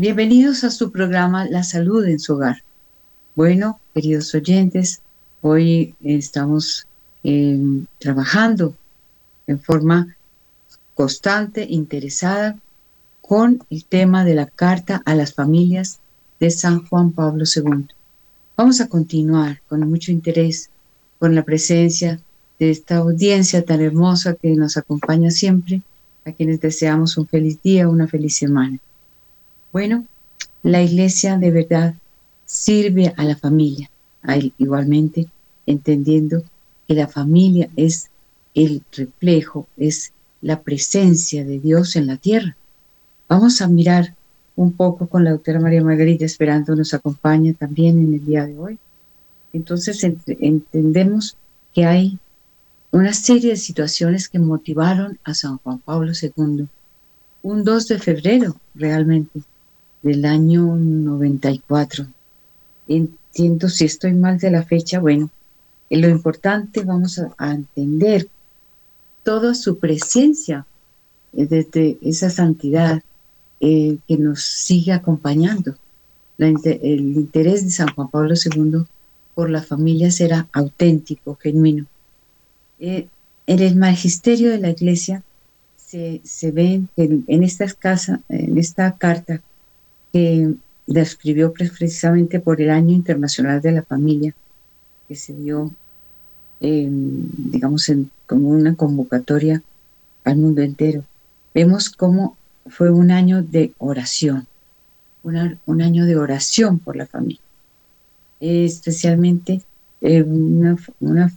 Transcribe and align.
Bienvenidos 0.00 0.62
a 0.62 0.70
su 0.70 0.92
programa 0.92 1.46
La 1.46 1.64
Salud 1.64 2.06
en 2.06 2.20
su 2.20 2.34
hogar. 2.34 2.62
Bueno, 3.34 3.80
queridos 3.92 4.32
oyentes, 4.32 5.00
hoy 5.40 5.96
estamos 6.04 6.86
eh, 7.24 7.58
trabajando 7.98 8.76
en 9.48 9.60
forma 9.60 10.16
constante, 10.94 11.66
interesada, 11.68 12.56
con 13.20 13.64
el 13.70 13.84
tema 13.86 14.24
de 14.24 14.36
la 14.36 14.46
carta 14.46 15.02
a 15.04 15.16
las 15.16 15.34
familias 15.34 15.98
de 16.38 16.52
San 16.52 16.86
Juan 16.86 17.10
Pablo 17.10 17.42
II. 17.52 17.88
Vamos 18.56 18.80
a 18.80 18.86
continuar 18.86 19.60
con 19.68 19.80
mucho 19.90 20.12
interés 20.12 20.70
con 21.18 21.34
la 21.34 21.42
presencia 21.42 22.20
de 22.60 22.70
esta 22.70 22.98
audiencia 22.98 23.64
tan 23.64 23.80
hermosa 23.80 24.34
que 24.34 24.54
nos 24.54 24.76
acompaña 24.76 25.32
siempre, 25.32 25.82
a 26.24 26.30
quienes 26.30 26.60
deseamos 26.60 27.18
un 27.18 27.26
feliz 27.26 27.60
día, 27.62 27.88
una 27.88 28.06
feliz 28.06 28.36
semana. 28.36 28.78
Bueno, 29.72 30.06
la 30.62 30.82
iglesia 30.82 31.36
de 31.36 31.50
verdad 31.50 31.94
sirve 32.46 33.12
a 33.16 33.24
la 33.24 33.36
familia, 33.36 33.90
igualmente 34.56 35.28
entendiendo 35.66 36.42
que 36.86 36.94
la 36.94 37.06
familia 37.06 37.68
es 37.76 38.08
el 38.54 38.82
reflejo, 38.92 39.68
es 39.76 40.12
la 40.40 40.62
presencia 40.62 41.44
de 41.44 41.58
Dios 41.58 41.96
en 41.96 42.06
la 42.06 42.16
tierra. 42.16 42.56
Vamos 43.28 43.60
a 43.60 43.68
mirar 43.68 44.14
un 44.56 44.72
poco 44.72 45.06
con 45.06 45.22
la 45.24 45.32
doctora 45.32 45.60
María 45.60 45.84
Margarita, 45.84 46.24
esperando 46.24 46.74
nos 46.74 46.94
acompañe 46.94 47.52
también 47.52 47.98
en 47.98 48.14
el 48.14 48.24
día 48.24 48.46
de 48.46 48.58
hoy. 48.58 48.78
Entonces 49.52 50.02
entendemos 50.26 51.36
que 51.74 51.84
hay 51.84 52.18
una 52.90 53.12
serie 53.12 53.50
de 53.50 53.56
situaciones 53.56 54.28
que 54.28 54.38
motivaron 54.38 55.18
a 55.24 55.34
San 55.34 55.58
Juan 55.58 55.78
Pablo 55.78 56.12
II. 56.20 56.66
Un 57.42 57.64
2 57.64 57.88
de 57.88 57.98
febrero, 57.98 58.56
realmente, 58.74 59.42
del 60.02 60.24
año 60.24 60.76
94. 60.76 62.06
Entiendo 62.86 63.68
si 63.68 63.84
estoy 63.84 64.14
mal 64.14 64.38
de 64.38 64.50
la 64.50 64.62
fecha, 64.62 65.00
bueno, 65.00 65.30
lo 65.90 66.08
importante 66.08 66.82
vamos 66.84 67.20
a, 67.38 67.52
entender 67.52 68.28
toda 69.22 69.54
su 69.54 69.78
presencia 69.78 70.66
eh, 71.32 71.46
desde 71.46 71.98
esa 72.02 72.30
santidad 72.30 73.02
eh, 73.60 73.98
que 74.06 74.16
nos 74.16 74.42
sigue 74.42 74.92
acompañando. 74.92 75.76
el 76.38 77.16
interés 77.16 77.64
de 77.64 77.70
San 77.70 77.88
Juan 77.94 78.08
Pablo 78.08 78.34
II 78.34 78.84
por 79.34 79.50
la 79.50 79.62
familia 79.62 80.10
será 80.10 80.48
auténtico, 80.52 81.36
genuino. 81.36 81.86
Eh, 82.80 83.08
en 83.46 83.60
el 83.60 83.76
magisterio 83.76 84.50
de 84.50 84.58
la 84.58 84.70
iglesia 84.70 85.22
se, 85.76 86.20
se 86.22 86.50
ve 86.50 86.82
en, 86.96 87.24
en, 87.26 87.42
esta 87.42 87.66
casa, 87.72 88.20
en 88.28 88.58
esta 88.58 88.96
carta 88.98 89.40
que 90.12 90.54
describió 90.86 91.52
precisamente 91.52 92.40
por 92.40 92.60
el 92.60 92.70
Año 92.70 92.92
Internacional 92.92 93.60
de 93.60 93.72
la 93.72 93.82
Familia, 93.82 94.34
que 95.06 95.16
se 95.16 95.34
dio, 95.34 95.70
digamos, 96.60 97.88
en, 97.88 98.10
como 98.26 98.48
una 98.48 98.74
convocatoria 98.74 99.62
al 100.24 100.36
mundo 100.36 100.62
entero. 100.62 101.04
Vemos 101.54 101.90
cómo 101.90 102.36
fue 102.68 102.90
un 102.90 103.10
año 103.10 103.42
de 103.42 103.72
oración, 103.78 104.46
un 105.22 105.82
año 105.82 106.06
de 106.06 106.16
oración 106.16 106.78
por 106.78 106.96
la 106.96 107.06
familia, 107.06 107.40
especialmente 108.40 109.62
eh, 110.00 110.22
una, 110.22 111.32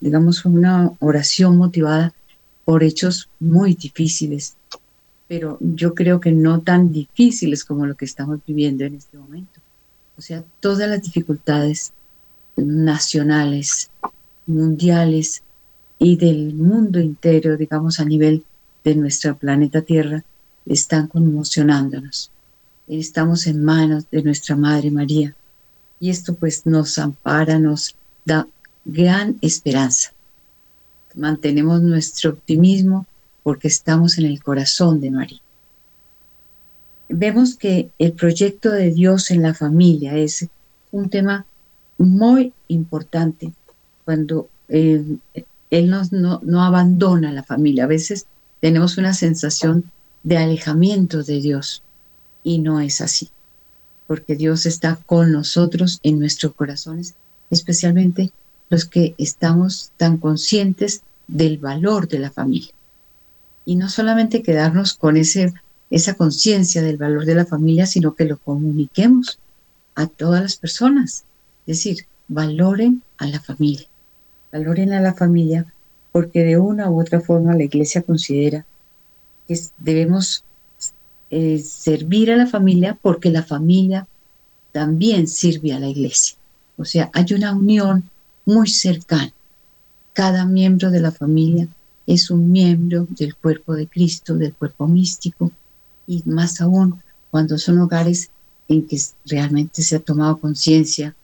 digamos, 0.00 0.44
una 0.44 0.92
oración 1.00 1.56
motivada 1.56 2.12
por 2.64 2.82
hechos 2.82 3.28
muy 3.38 3.74
difíciles 3.74 4.56
pero 5.28 5.58
yo 5.60 5.94
creo 5.94 6.20
que 6.20 6.32
no 6.32 6.60
tan 6.60 6.92
difíciles 6.92 7.64
como 7.64 7.86
lo 7.86 7.96
que 7.96 8.04
estamos 8.04 8.40
viviendo 8.46 8.84
en 8.84 8.94
este 8.94 9.18
momento. 9.18 9.60
O 10.16 10.22
sea, 10.22 10.44
todas 10.60 10.88
las 10.88 11.02
dificultades 11.02 11.92
nacionales, 12.56 13.90
mundiales 14.46 15.42
y 15.98 16.16
del 16.16 16.54
mundo 16.54 16.98
entero, 16.98 17.56
digamos, 17.56 18.00
a 18.00 18.04
nivel 18.04 18.44
de 18.84 18.94
nuestro 18.94 19.36
planeta 19.36 19.82
Tierra, 19.82 20.24
están 20.64 21.08
conmocionándonos. 21.08 22.30
Estamos 22.86 23.46
en 23.46 23.64
manos 23.64 24.04
de 24.10 24.22
nuestra 24.22 24.56
Madre 24.56 24.90
María 24.90 25.34
y 25.98 26.10
esto 26.10 26.34
pues 26.34 26.66
nos 26.66 26.98
ampara, 26.98 27.58
nos 27.58 27.96
da 28.24 28.46
gran 28.84 29.38
esperanza. 29.42 30.12
Mantenemos 31.14 31.82
nuestro 31.82 32.30
optimismo 32.30 33.06
porque 33.46 33.68
estamos 33.68 34.18
en 34.18 34.26
el 34.26 34.42
corazón 34.42 35.00
de 35.00 35.12
María. 35.12 35.38
Vemos 37.08 37.54
que 37.54 37.90
el 37.96 38.12
proyecto 38.12 38.72
de 38.72 38.90
Dios 38.90 39.30
en 39.30 39.42
la 39.42 39.54
familia 39.54 40.16
es 40.16 40.48
un 40.90 41.10
tema 41.10 41.46
muy 41.96 42.52
importante 42.66 43.52
cuando 44.04 44.48
eh, 44.68 45.00
Él 45.70 45.88
nos, 45.88 46.10
no, 46.10 46.40
no 46.42 46.64
abandona 46.64 47.30
la 47.30 47.44
familia. 47.44 47.84
A 47.84 47.86
veces 47.86 48.26
tenemos 48.58 48.98
una 48.98 49.14
sensación 49.14 49.84
de 50.24 50.38
alejamiento 50.38 51.22
de 51.22 51.40
Dios 51.40 51.84
y 52.42 52.58
no 52.58 52.80
es 52.80 53.00
así, 53.00 53.30
porque 54.08 54.34
Dios 54.34 54.66
está 54.66 54.98
con 55.06 55.30
nosotros 55.30 56.00
en 56.02 56.18
nuestros 56.18 56.52
corazones, 56.54 57.14
especialmente 57.50 58.32
los 58.70 58.86
que 58.86 59.14
estamos 59.18 59.92
tan 59.98 60.16
conscientes 60.16 61.02
del 61.28 61.58
valor 61.58 62.08
de 62.08 62.18
la 62.18 62.32
familia 62.32 62.72
y 63.66 63.76
no 63.76 63.90
solamente 63.90 64.42
quedarnos 64.42 64.94
con 64.94 65.18
ese, 65.18 65.52
esa 65.90 66.14
conciencia 66.14 66.80
del 66.82 66.96
valor 66.96 67.26
de 67.26 67.34
la 67.34 67.44
familia, 67.44 67.84
sino 67.84 68.14
que 68.14 68.24
lo 68.24 68.38
comuniquemos 68.38 69.38
a 69.96 70.06
todas 70.06 70.40
las 70.40 70.56
personas. 70.56 71.24
Es 71.66 71.78
decir, 71.78 72.06
valoren 72.28 73.02
a 73.18 73.26
la 73.26 73.40
familia, 73.40 73.86
valoren 74.52 74.92
a 74.92 75.00
la 75.00 75.14
familia 75.14 75.66
porque 76.12 76.44
de 76.44 76.58
una 76.58 76.88
u 76.90 77.00
otra 77.00 77.20
forma 77.20 77.56
la 77.56 77.64
iglesia 77.64 78.02
considera 78.02 78.64
que 79.46 79.60
debemos 79.78 80.44
eh, 81.30 81.58
servir 81.58 82.30
a 82.30 82.36
la 82.36 82.46
familia 82.46 82.96
porque 83.02 83.30
la 83.30 83.42
familia 83.42 84.06
también 84.72 85.26
sirve 85.26 85.72
a 85.72 85.80
la 85.80 85.88
iglesia. 85.88 86.36
O 86.76 86.84
sea, 86.84 87.10
hay 87.12 87.26
una 87.34 87.52
unión 87.52 88.08
muy 88.44 88.68
cercana. 88.68 89.32
Cada 90.12 90.46
miembro 90.46 90.90
de 90.90 91.00
la 91.00 91.10
familia 91.10 91.68
es 92.06 92.30
un 92.30 92.50
miembro 92.50 93.06
del 93.10 93.34
cuerpo 93.34 93.74
de 93.74 93.88
Cristo, 93.88 94.36
del 94.36 94.54
cuerpo 94.54 94.86
místico, 94.86 95.50
y 96.06 96.22
más 96.24 96.60
aún 96.60 97.02
cuando 97.30 97.58
son 97.58 97.78
hogares 97.80 98.30
en 98.68 98.86
que 98.86 98.98
realmente 99.24 99.82
se 99.82 99.96
ha 99.96 100.00
tomado 100.00 100.38
conciencia 100.38 101.14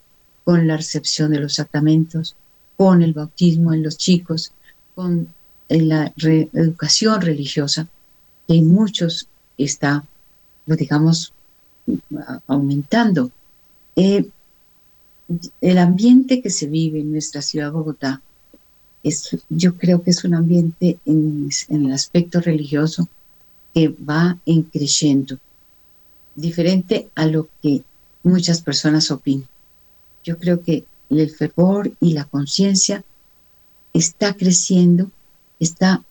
con 0.45 0.67
la 0.67 0.77
recepción 0.77 1.31
de 1.31 1.41
los 1.41 1.55
sacramentos, 1.55 2.37
con 2.77 3.03
el 3.03 3.13
bautismo 3.13 3.73
en 3.73 3.83
los 3.83 3.97
chicos, 3.97 4.53
con 4.95 5.29
la 5.69 6.13
educación 6.17 7.21
religiosa, 7.21 7.89
que 8.47 8.55
en 8.55 8.67
muchos 8.69 9.29
está, 9.57 10.05
digamos, 10.67 11.33
aumentando. 12.47 13.31
Eh, 13.97 14.29
el 15.61 15.79
ambiente 15.79 16.43
que 16.43 16.51
se 16.51 16.67
vive 16.67 17.01
en 17.01 17.13
nuestra 17.13 17.41
ciudad 17.43 17.67
de 17.67 17.73
Bogotá 17.73 18.21
yo 19.49 19.77
creo 19.77 20.03
que 20.03 20.11
es 20.11 20.25
un 20.25 20.35
ambiente 20.35 20.99
en, 21.05 21.49
el 21.69 21.93
aspecto 21.93 22.41
religioso 22.41 23.09
que 23.75 23.89
va 23.89 24.39
en 24.47 24.63
creciendo, 24.63 25.39
diferente 26.35 27.09
a 27.15 27.27
lo 27.27 27.49
que 27.63 27.83
muchas 28.23 28.61
personas 28.61 29.11
opinan. 29.11 29.49
Yo 30.25 30.39
creo 30.39 30.63
que 30.63 30.85
el 31.11 31.31
fervor 31.31 31.93
y 32.01 32.13
la 32.13 32.25
conciencia 32.25 33.05
está 33.93 34.35
creciendo, 34.35 35.11
está 35.59 36.03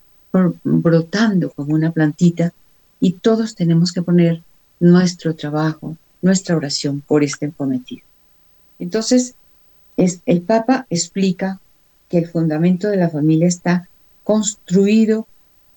brotando 0.64 1.50
como 1.52 1.74
una 1.74 1.92
plantita 1.92 2.54
y 3.00 3.14
todos 3.14 3.56
tenemos 3.56 3.92
que 3.92 4.02
poner 4.02 4.42
nuestro 4.80 5.36
trabajo, 5.36 5.98
nuestra 6.22 6.56
oración 6.56 7.02
por 7.02 7.24
este 7.24 7.52
cometido. 7.52 8.04
Entonces, 8.80 9.36
es, 9.98 10.22
el 10.26 10.42
Papa 10.42 10.88
explica 10.90 11.60
que 12.12 12.18
el 12.18 12.28
fundamento 12.28 12.90
de 12.90 12.98
la 12.98 13.10
familia 13.10 13.48
está 13.48 13.88
construido 14.26 15.28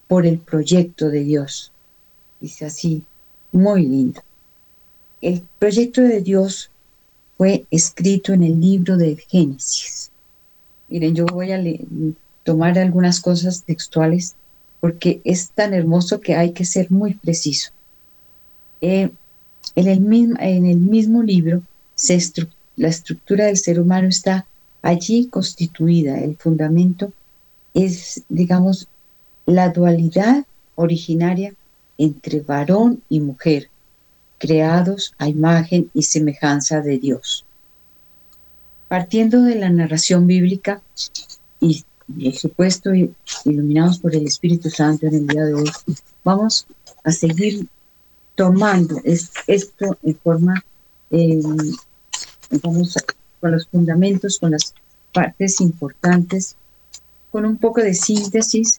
por 0.08 0.26
el 0.26 0.40
proyecto 0.40 1.08
de 1.08 1.20
Dios. 1.20 1.70
Dice 2.40 2.66
así, 2.66 3.04
muy 3.52 3.86
lindo. 3.86 4.20
El 5.22 5.44
proyecto 5.60 6.00
de 6.00 6.20
Dios 6.22 6.70
fue 7.38 7.66
escrito 7.70 8.32
en 8.32 8.42
el 8.42 8.60
libro 8.60 8.96
de 8.96 9.16
Génesis. 9.28 10.10
Miren, 10.88 11.14
yo 11.14 11.24
voy 11.26 11.52
a 11.52 11.62
tomar 12.42 12.80
algunas 12.80 13.20
cosas 13.20 13.62
textuales 13.62 14.34
porque 14.80 15.20
es 15.22 15.50
tan 15.50 15.72
hermoso 15.72 16.20
que 16.20 16.34
hay 16.34 16.52
que 16.52 16.64
ser 16.64 16.90
muy 16.90 17.14
preciso. 17.14 17.70
Eh, 18.80 19.10
en, 19.76 19.86
el 19.86 20.00
mismo, 20.00 20.34
en 20.40 20.66
el 20.66 20.78
mismo 20.78 21.22
libro, 21.22 21.62
se 21.94 22.18
la 22.74 22.88
estructura 22.88 23.46
del 23.46 23.56
ser 23.56 23.78
humano 23.78 24.08
está 24.08 24.48
allí 24.84 25.28
constituida. 25.28 26.20
El 26.20 26.36
fundamento 26.36 27.12
es, 27.72 28.22
digamos, 28.28 28.86
la 29.46 29.70
dualidad 29.70 30.44
originaria 30.76 31.54
entre 31.96 32.40
varón 32.40 33.02
y 33.08 33.20
mujer, 33.20 33.70
creados 34.38 35.14
a 35.16 35.28
imagen 35.28 35.90
y 35.94 36.02
semejanza 36.02 36.82
de 36.82 36.98
Dios. 36.98 37.46
Partiendo 38.88 39.42
de 39.42 39.54
la 39.54 39.70
narración 39.70 40.26
bíblica 40.26 40.82
y 41.60 41.82
por 42.06 42.34
supuesto 42.34 42.90
iluminados 43.46 43.98
por 43.98 44.14
el 44.14 44.26
Espíritu 44.26 44.68
Santo 44.68 45.06
en 45.06 45.14
el 45.14 45.26
día 45.26 45.44
de 45.46 45.54
hoy, 45.54 45.70
vamos 46.22 46.66
a 47.02 47.10
seguir 47.10 47.66
tomando 48.34 49.00
esto 49.46 49.98
en 50.02 50.18
forma, 50.18 50.62
eh, 51.10 51.40
vamos 52.62 52.96
con 53.44 53.52
los 53.52 53.66
fundamentos, 53.66 54.38
con 54.38 54.52
las 54.52 54.72
partes 55.12 55.60
importantes, 55.60 56.56
con 57.30 57.44
un 57.44 57.58
poco 57.58 57.82
de 57.82 57.92
síntesis 57.92 58.78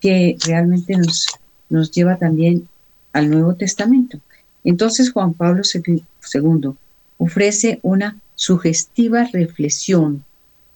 que 0.00 0.38
realmente 0.46 0.96
nos, 0.96 1.26
nos 1.68 1.90
lleva 1.90 2.16
también 2.16 2.66
al 3.12 3.28
Nuevo 3.28 3.56
Testamento. 3.56 4.18
Entonces 4.64 5.12
Juan 5.12 5.34
Pablo 5.34 5.60
II 5.74 6.70
ofrece 7.18 7.78
una 7.82 8.18
sugestiva 8.36 9.24
reflexión, 9.30 10.24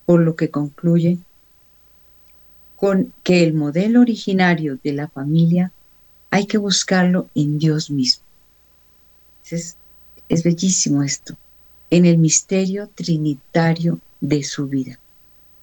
por 0.05 0.21
lo 0.21 0.37
que 0.37 0.51
concluye 0.51 1.17
con 2.77 3.11
que 3.23 3.43
el 3.43 3.55
modelo 3.55 4.03
originario 4.03 4.79
de 4.85 4.93
la 4.93 5.09
familia 5.09 5.73
hay 6.29 6.45
que 6.45 6.59
buscarlo 6.59 7.31
en 7.35 7.59
Dios 7.59 7.91
mismo. 7.91 8.23
Es, 9.51 9.79
es 10.29 10.43
bellísimo 10.43 11.03
esto, 11.03 11.39
en 11.91 12.07
el 12.07 12.19
misterio 12.19 12.89
trinitario 12.95 14.01
de 14.21 14.43
su 14.43 14.67
vida. 14.67 14.99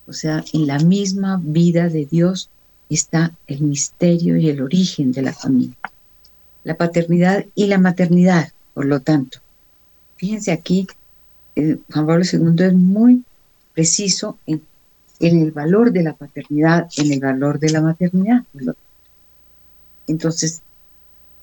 O 0.08 0.14
sea, 0.14 0.44
en 0.54 0.68
la 0.68 0.80
misma 0.80 1.40
vida 1.42 1.90
de 1.90 2.06
Dios 2.06 2.50
está 2.90 3.32
el 3.48 3.62
misterio 3.62 4.38
y 4.38 4.50
el 4.50 4.62
origen 4.62 5.12
de 5.12 5.22
la 5.22 5.34
familia. 5.34 5.78
La 6.64 6.76
paternidad 6.76 7.46
y 7.56 7.68
la 7.68 7.78
maternidad, 7.78 8.52
por 8.74 8.86
lo 8.86 9.00
tanto. 9.00 9.40
Fíjense 10.18 10.52
aquí, 10.52 10.88
eh, 11.56 11.78
Juan 11.92 12.06
Pablo 12.06 12.24
II 12.24 12.66
es 12.66 12.74
muy 12.74 13.24
preciso 13.74 14.38
en, 14.46 14.62
el 15.20 15.52
valor 15.52 15.92
de 15.92 16.04
la 16.04 16.14
paternidad, 16.14 16.90
en 16.98 17.14
el 17.14 17.20
valor 17.20 17.60
de 17.60 17.70
la 17.70 17.82
maternidad. 17.82 18.44
Entonces, 20.08 20.62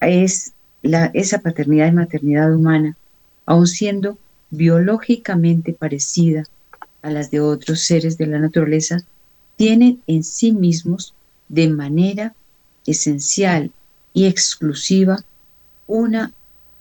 es 0.01 0.53
la, 0.83 1.07
esa 1.15 1.39
paternidad 1.41 1.89
y 1.89 1.93
maternidad 1.93 2.55
humana, 2.55 2.97
aun 3.47 3.67
siendo 3.67 4.19
biológicamente 4.50 5.73
parecida 5.73 6.45
a 7.03 7.11
las 7.11 7.31
de 7.31 7.41
otros 7.41 7.81
seres 7.81 8.19
de 8.19 8.27
la 8.27 8.39
naturaleza, 8.39 9.03
tienen 9.56 10.03
en 10.06 10.25
sí 10.25 10.53
mismos 10.53 11.15
de 11.49 11.69
manera 11.69 12.35
esencial 12.87 13.71
y 14.12 14.27
exclusiva 14.27 15.25
una 15.87 16.33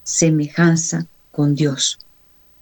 semejanza 0.04 1.08
con 1.32 1.56
Dios, 1.56 2.00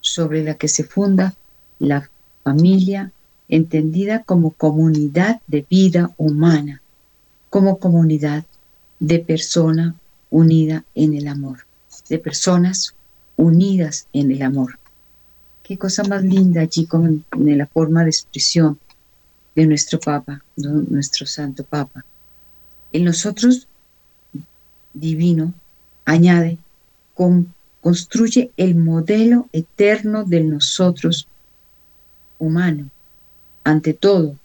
sobre 0.01 0.43
la 0.43 0.55
que 0.55 0.67
se 0.67 0.83
funda 0.83 1.35
la 1.79 2.09
familia 2.43 3.11
entendida 3.47 4.23
como 4.23 4.51
comunidad 4.51 5.41
de 5.47 5.65
vida 5.69 6.11
humana, 6.17 6.81
como 7.49 7.79
comunidad 7.79 8.45
de 8.99 9.19
persona 9.19 9.95
unida 10.29 10.83
en 10.95 11.13
el 11.13 11.27
amor, 11.27 11.65
de 12.09 12.19
personas 12.19 12.95
unidas 13.37 14.07
en 14.13 14.31
el 14.31 14.41
amor. 14.41 14.79
Qué 15.65 15.79
cosa 15.79 16.03
más 16.03 16.21
linda 16.21 16.61
allí 16.61 16.85
con 16.85 17.25
en 17.31 17.57
la 17.57 17.65
forma 17.65 18.03
de 18.03 18.11
expresión 18.11 18.77
de 19.55 19.65
nuestro 19.65 19.99
Papa, 19.99 20.43
nuestro 20.55 21.25
Santo 21.25 21.63
Papa. 21.63 22.05
En 22.91 23.03
nosotros 23.03 23.67
divino 24.93 25.55
añade, 26.05 26.59
construye 27.81 28.51
el 28.57 28.75
modelo 28.75 29.49
eterno 29.53 30.23
de 30.23 30.41
nosotros 30.41 31.27
humano, 32.37 32.91
ante 33.63 33.95
todo, 33.95 34.35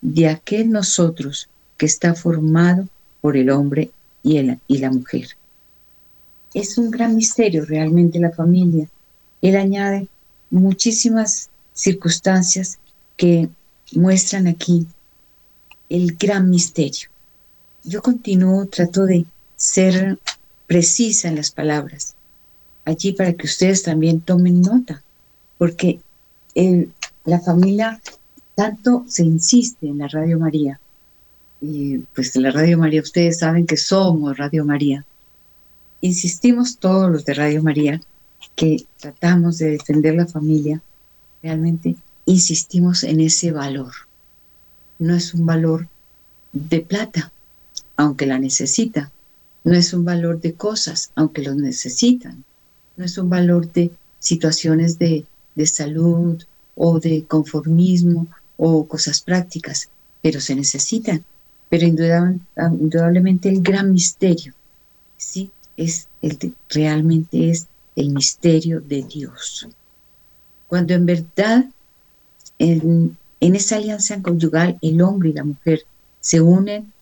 de 0.00 0.28
aquel 0.28 0.70
nosotros 0.70 1.50
que 1.76 1.84
está 1.84 2.14
formado 2.14 2.88
por 3.20 3.36
el 3.36 3.50
hombre 3.50 3.90
y, 4.22 4.40
y 4.66 4.78
la 4.78 4.90
mujer. 4.90 5.28
Es 6.54 6.78
un 6.78 6.90
gran 6.90 7.16
misterio 7.16 7.66
realmente 7.66 8.18
la 8.18 8.30
familia. 8.30 8.88
Él 9.42 9.56
añade 9.56 10.08
muchísimas 10.50 11.48
circunstancias 11.72 12.78
que 13.16 13.48
muestran 13.92 14.46
aquí 14.46 14.86
el 15.88 16.16
gran 16.16 16.50
misterio. 16.50 17.08
Yo 17.84 18.02
continúo, 18.02 18.66
trato 18.66 19.06
de 19.06 19.24
ser 19.56 20.18
precisa 20.66 21.28
en 21.28 21.36
las 21.36 21.50
palabras, 21.50 22.14
allí 22.84 23.12
para 23.12 23.32
que 23.32 23.46
ustedes 23.46 23.82
también 23.82 24.20
tomen 24.20 24.60
nota, 24.60 25.02
porque 25.58 26.00
la 27.24 27.40
familia 27.40 28.00
tanto 28.54 29.04
se 29.08 29.24
insiste 29.24 29.86
en 29.88 29.98
la 29.98 30.08
Radio 30.08 30.38
María, 30.38 30.80
y 31.60 31.98
pues 32.14 32.34
la 32.36 32.50
Radio 32.50 32.78
María 32.78 33.02
ustedes 33.02 33.38
saben 33.38 33.66
que 33.66 33.76
somos 33.76 34.36
Radio 34.36 34.64
María, 34.64 35.04
insistimos 36.00 36.78
todos 36.78 37.10
los 37.10 37.24
de 37.24 37.34
Radio 37.34 37.62
María 37.62 38.00
que 38.54 38.84
tratamos 38.98 39.58
de 39.58 39.70
defender 39.70 40.14
la 40.14 40.26
familia, 40.26 40.82
realmente 41.42 41.96
insistimos 42.26 43.04
en 43.04 43.20
ese 43.20 43.52
valor. 43.52 43.92
No 44.98 45.14
es 45.14 45.34
un 45.34 45.46
valor 45.46 45.88
de 46.52 46.80
plata, 46.80 47.32
aunque 47.96 48.26
la 48.26 48.38
necesita. 48.38 49.10
No 49.64 49.74
es 49.74 49.92
un 49.92 50.04
valor 50.04 50.40
de 50.40 50.54
cosas, 50.54 51.10
aunque 51.14 51.42
los 51.42 51.56
necesitan. 51.56 52.44
No 52.96 53.04
es 53.04 53.18
un 53.18 53.28
valor 53.28 53.70
de 53.72 53.90
situaciones 54.18 54.98
de, 54.98 55.24
de 55.54 55.66
salud 55.66 56.42
o 56.74 57.00
de 57.00 57.24
conformismo 57.24 58.26
o 58.56 58.86
cosas 58.86 59.20
prácticas, 59.20 59.88
pero 60.22 60.40
se 60.40 60.54
necesitan. 60.54 61.24
Pero 61.68 61.86
indudablemente 61.86 63.48
el 63.48 63.62
gran 63.62 63.92
misterio, 63.92 64.54
sí, 65.16 65.50
es 65.76 66.08
el 66.20 66.54
realmente 66.68 67.50
es 67.50 67.66
el 68.00 68.10
misterio 68.10 68.80
de 68.80 69.02
Dios. 69.02 69.68
Cuando 70.66 70.94
en 70.94 71.06
verdad 71.06 71.66
en, 72.58 73.16
esa 73.40 73.76
alianza 73.76 74.20
conyugal 74.22 74.78
el 74.80 75.02
hombre 75.02 75.30
y 75.30 75.32
la 75.34 75.44
mujer 75.44 75.84
se 76.20 76.40
unen 76.40 76.92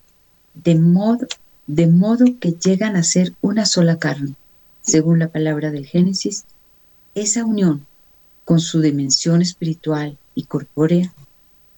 de 0.55 0.75
modo, 0.75 1.27
de 1.67 1.87
modo 1.87 2.25
que 2.41 2.53
llegan 2.53 2.97
a 2.97 3.03
ser 3.03 3.35
una 3.41 3.65
sola 3.65 3.99
carne, 3.99 4.35
según 4.81 5.19
la 5.19 5.29
palabra 5.29 5.71
del 5.71 5.87
Génesis, 5.87 6.45
esa 7.15 7.45
unión 7.45 7.87
con 8.45 8.61
su 8.61 8.81
dimensión 8.81 9.43
espiritual 9.43 10.17
y 10.35 10.45
corpórea 10.45 11.13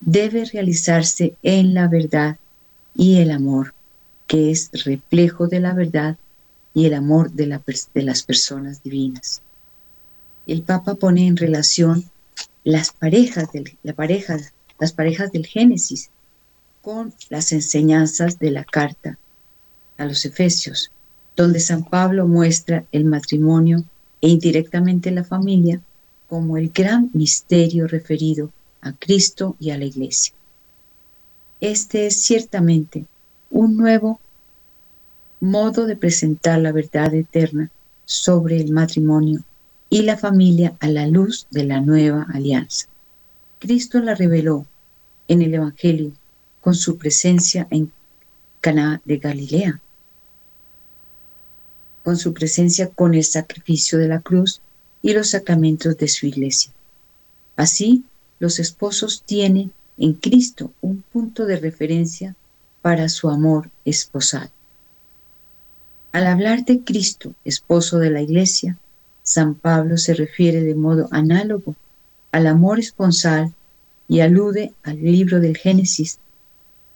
debe 0.01 0.45
realizarse 0.45 1.35
en 1.43 1.75
la 1.75 1.89
verdad 1.89 2.39
y 2.95 3.19
el 3.19 3.31
amor, 3.31 3.75
que 4.27 4.51
es 4.51 4.71
reflejo 4.85 5.47
de 5.47 5.61
la 5.61 5.75
verdad 5.75 6.17
y 6.75 6.87
el 6.87 6.95
amor 6.95 7.33
de, 7.33 7.47
las 7.47 8.23
personas 8.23 8.83
divinas. 8.83 9.43
El 10.47 10.63
Papa 10.63 10.95
pone 10.95 11.27
en 11.27 11.37
relación 11.37 12.05
las 12.65 12.93
parejas, 12.93 13.53
del, 13.53 13.77
la 13.83 13.95
las 14.79 14.93
parejas 14.93 15.33
del 15.33 15.47
Génesis 15.47 16.11
con 16.83 17.13
las 17.29 17.53
enseñanzas 17.53 18.39
de 18.39 18.51
la 18.51 18.65
carta 18.65 19.19
a 19.99 20.07
los 20.07 20.25
Efesios, 20.25 20.91
donde 21.37 21.61
San 21.61 21.85
Pablo 21.85 22.27
muestra 22.27 22.85
el 22.93 23.05
matrimonio 23.05 23.85
e 24.21 24.29
indirectamente 24.29 25.11
la 25.11 25.25
familia 25.25 25.81
como 26.29 26.57
el 26.57 26.71
gran 26.71 27.11
misterio 27.13 27.87
referido 27.87 28.51
a 28.81 28.93
Cristo 28.93 29.57
y 29.59 29.71
a 29.71 29.79
la 29.79 29.85
Iglesia. 29.85 30.35
Este 31.61 32.07
es 32.07 32.23
ciertamente 32.23 33.05
un 33.51 33.77
nuevo 33.77 34.21
modo 35.41 35.87
de 35.87 35.97
presentar 35.97 36.61
la 36.61 36.73
verdad 36.73 37.15
eterna 37.15 37.71
sobre 38.05 38.61
el 38.61 38.71
matrimonio 38.71 39.43
y 39.89 40.03
la 40.03 40.17
familia 40.17 40.77
a 40.81 40.89
la 40.89 41.07
luz 41.07 41.47
de 41.51 41.65
la 41.65 41.81
nueva 41.81 42.27
alianza. 42.33 42.87
Cristo 43.59 44.01
la 44.01 44.15
reveló 44.15 44.67
en 45.29 45.43
el 45.43 45.55
Evangelio 45.55 46.13
con 46.61 46.75
su 46.75 46.99
presencia 46.99 47.67
en 47.71 47.91
Caná 48.61 49.01
de 49.05 49.17
Galilea, 49.17 49.81
con 52.05 52.17
su 52.17 52.35
presencia 52.35 52.89
con 52.89 53.15
el 53.15 53.25
sacrificio 53.25 53.99
de 53.99 54.09
la 54.09 54.21
cruz 54.21 54.61
y 55.03 55.13
los 55.13 55.31
sacramentos 55.31 55.97
de 55.97 56.09
su 56.09 56.27
iglesia. 56.27 56.73
Así, 57.57 58.05
los 58.39 58.59
esposos 58.59 59.23
tienen 59.25 59.73
en 59.99 60.15
Cristo 60.15 60.73
un 60.81 61.03
punto 61.03 61.47
de 61.47 61.57
referencia 61.57 62.35
para 62.83 63.09
su 63.09 63.29
amor 63.29 63.71
esposal. 63.85 64.51
Al 66.13 66.27
hablar 66.27 66.65
de 66.65 66.81
Cristo, 66.81 67.35
esposo 67.45 67.99
de 67.99 68.11
la 68.11 68.21
Iglesia, 68.21 68.77
San 69.23 69.55
Pablo 69.55 69.97
se 69.97 70.15
refiere 70.15 70.63
de 70.63 70.75
modo 70.75 71.09
análogo 71.13 71.77
al 72.33 72.49
amor 72.49 72.81
esponsal 72.81 73.53
y 74.09 74.21
alude 74.21 74.73
al 74.83 75.01
libro 75.01 75.39
del 75.39 75.57
Génesis. 75.57 76.19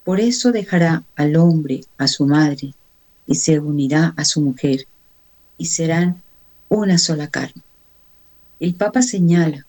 Por 0.02 0.18
eso 0.18 0.50
dejará 0.50 1.04
al 1.14 1.36
hombre 1.36 1.82
a 1.96 2.08
su 2.08 2.26
madre 2.26 2.74
y 3.26 3.36
se 3.36 3.60
unirá 3.60 4.14
a 4.16 4.24
su 4.24 4.40
mujer 4.40 4.86
y 5.58 5.66
serán 5.66 6.20
una 6.68 6.98
sola 6.98 7.28
carne. 7.28 7.62
El 8.58 8.74
Papa 8.74 9.00
señala 9.00 9.64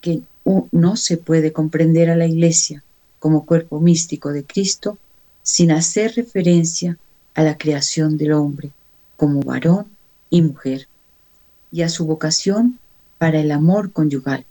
que 0.00 0.22
no 0.70 0.96
se 0.96 1.16
puede 1.16 1.52
comprender 1.52 2.10
a 2.10 2.16
la 2.16 2.26
Iglesia 2.26 2.84
como 3.18 3.44
cuerpo 3.44 3.80
místico 3.80 4.30
de 4.30 4.44
Cristo 4.44 4.98
sin 5.42 5.72
hacer 5.72 6.14
referencia 6.14 6.96
a 7.36 7.42
la 7.42 7.56
creación 7.56 8.16
del 8.16 8.32
hombre 8.32 8.70
como 9.16 9.40
varón 9.42 9.86
y 10.30 10.42
mujer 10.42 10.88
y 11.70 11.82
a 11.82 11.88
su 11.88 12.06
vocación 12.06 12.78
para 13.18 13.38
el 13.38 13.52
amor 13.52 13.92
conyugal. 13.92 14.44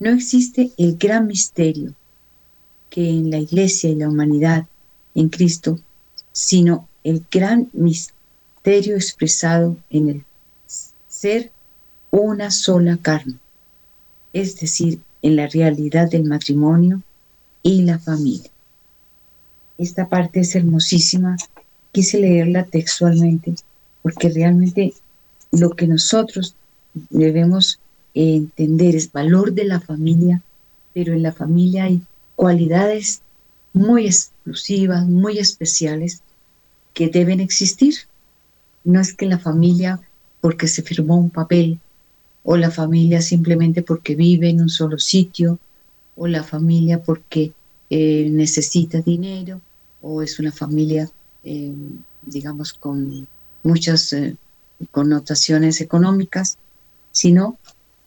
No 0.00 0.10
existe 0.10 0.72
el 0.76 0.98
gran 0.98 1.26
misterio 1.28 1.94
que 2.90 3.08
en 3.08 3.30
la 3.30 3.38
Iglesia 3.38 3.88
y 3.88 3.94
la 3.94 4.08
humanidad 4.08 4.66
en 5.14 5.28
Cristo, 5.28 5.78
sino 6.32 6.88
el 7.04 7.24
gran 7.30 7.70
misterio 7.72 8.96
expresado 8.96 9.76
en 9.88 10.08
el 10.10 10.24
ser 11.08 11.52
una 12.10 12.50
sola 12.50 12.98
carne, 13.00 13.38
es 14.32 14.58
decir, 14.58 15.00
en 15.22 15.36
la 15.36 15.46
realidad 15.46 16.10
del 16.10 16.24
matrimonio 16.24 17.02
y 17.62 17.82
la 17.82 17.98
familia. 17.98 18.50
Esta 19.78 20.08
parte 20.08 20.40
es 20.40 20.54
hermosísima, 20.54 21.36
quise 21.96 22.20
leerla 22.20 22.64
textualmente 22.64 23.54
porque 24.02 24.28
realmente 24.28 24.92
lo 25.50 25.70
que 25.70 25.86
nosotros 25.86 26.54
debemos 27.08 27.80
entender 28.12 28.94
es 28.94 29.10
valor 29.10 29.54
de 29.54 29.64
la 29.64 29.80
familia, 29.80 30.42
pero 30.92 31.14
en 31.14 31.22
la 31.22 31.32
familia 31.32 31.84
hay 31.84 32.02
cualidades 32.34 33.22
muy 33.72 34.04
exclusivas, 34.04 35.06
muy 35.06 35.38
especiales 35.38 36.20
que 36.92 37.08
deben 37.08 37.40
existir. 37.40 37.94
No 38.84 39.00
es 39.00 39.14
que 39.14 39.24
la 39.24 39.38
familia 39.38 39.98
porque 40.42 40.68
se 40.68 40.82
firmó 40.82 41.16
un 41.16 41.30
papel, 41.30 41.78
o 42.42 42.58
la 42.58 42.70
familia 42.70 43.22
simplemente 43.22 43.80
porque 43.80 44.14
vive 44.14 44.50
en 44.50 44.60
un 44.60 44.68
solo 44.68 44.98
sitio, 44.98 45.58
o 46.14 46.26
la 46.26 46.42
familia 46.42 47.02
porque 47.02 47.52
eh, 47.88 48.28
necesita 48.30 49.00
dinero, 49.00 49.62
o 50.02 50.20
es 50.20 50.38
una 50.38 50.52
familia, 50.52 51.10
eh, 51.46 51.72
digamos, 52.22 52.72
con 52.74 53.26
muchas 53.62 54.12
eh, 54.12 54.36
connotaciones 54.90 55.80
económicas, 55.80 56.58
sino 57.12 57.56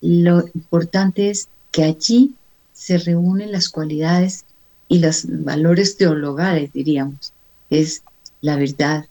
lo 0.01 0.45
importante 0.53 1.29
es 1.29 1.47
que 1.71 1.83
allí 1.83 2.35
se 2.73 2.97
reúnen 2.97 3.51
las 3.51 3.69
cualidades 3.69 4.45
y 4.87 4.99
los 4.99 5.25
valores 5.27 5.97
teologales, 5.97 6.73
diríamos. 6.73 7.33
Es 7.69 8.03
la 8.41 8.57
verdad, 8.57 9.05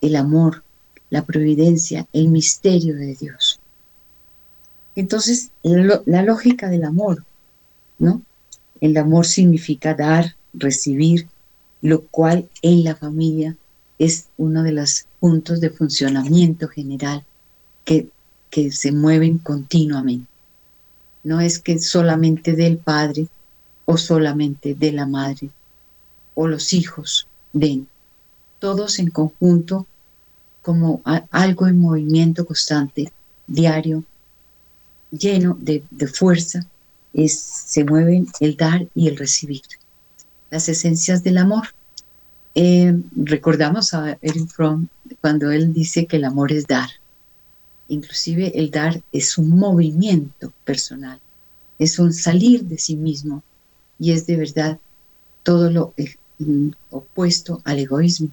el 0.00 0.16
amor, 0.16 0.62
la 1.10 1.24
providencia, 1.24 2.06
el 2.12 2.28
misterio 2.28 2.94
de 2.94 3.14
Dios. 3.14 3.60
Entonces, 4.96 5.50
la, 5.62 6.22
lógica 6.22 6.68
del 6.68 6.84
amor, 6.84 7.24
¿no? 7.98 8.22
El 8.80 8.96
amor 8.96 9.26
significa 9.26 9.94
dar, 9.94 10.36
recibir, 10.52 11.28
lo 11.82 12.02
cual 12.06 12.48
en 12.62 12.84
la 12.84 12.94
familia 12.94 13.56
es 13.98 14.26
uno 14.36 14.62
de 14.62 14.72
los 14.72 15.06
puntos 15.20 15.60
de 15.60 15.70
funcionamiento 15.70 16.68
general 16.68 17.24
que, 17.84 18.08
que 18.50 18.72
se 18.72 18.92
mueven 18.92 19.38
continuamente. 19.38 20.26
No 21.22 21.40
es 21.40 21.58
que 21.58 21.78
solamente 21.78 22.52
del 22.52 22.78
padre 22.78 23.28
o 23.86 23.96
solamente 23.96 24.74
de 24.74 24.92
la 24.92 25.06
madre 25.06 25.50
o 26.34 26.48
los 26.48 26.72
hijos 26.72 27.26
den. 27.52 27.88
Todos 28.58 28.98
en 28.98 29.10
conjunto 29.10 29.86
como 30.62 31.02
algo 31.30 31.66
en 31.66 31.78
movimiento 31.78 32.46
constante, 32.46 33.12
diario, 33.46 34.02
lleno 35.10 35.56
de, 35.60 35.82
fuerza, 36.06 36.66
es, 37.12 37.38
se 37.38 37.84
mueven 37.84 38.26
el 38.40 38.56
dar 38.56 38.86
y 38.94 39.08
el 39.08 39.16
recibir. 39.16 39.62
Las 40.50 40.68
esencias 40.68 41.22
del 41.22 41.38
amor. 41.38 41.68
Eh, 42.54 42.94
recordamos 43.16 43.94
a 43.94 44.16
Eric 44.22 44.48
Fromm 44.48 44.86
cuando 45.20 45.50
él 45.50 45.72
dice 45.72 46.06
que 46.06 46.16
el 46.16 46.24
amor 46.24 46.52
es 46.52 46.66
dar. 46.66 46.88
Inclusive 47.88 48.52
el 48.54 48.70
dar 48.70 49.02
es 49.12 49.36
un 49.38 49.50
movimiento 49.50 50.52
personal, 50.64 51.20
es 51.78 51.98
un 51.98 52.12
salir 52.12 52.64
de 52.64 52.78
sí 52.78 52.96
mismo 52.96 53.42
y 53.98 54.12
es 54.12 54.26
de 54.26 54.36
verdad 54.36 54.78
todo 55.42 55.70
lo 55.70 55.94
eh, 55.96 56.14
opuesto 56.90 57.60
al 57.64 57.78
egoísmo. 57.78 58.30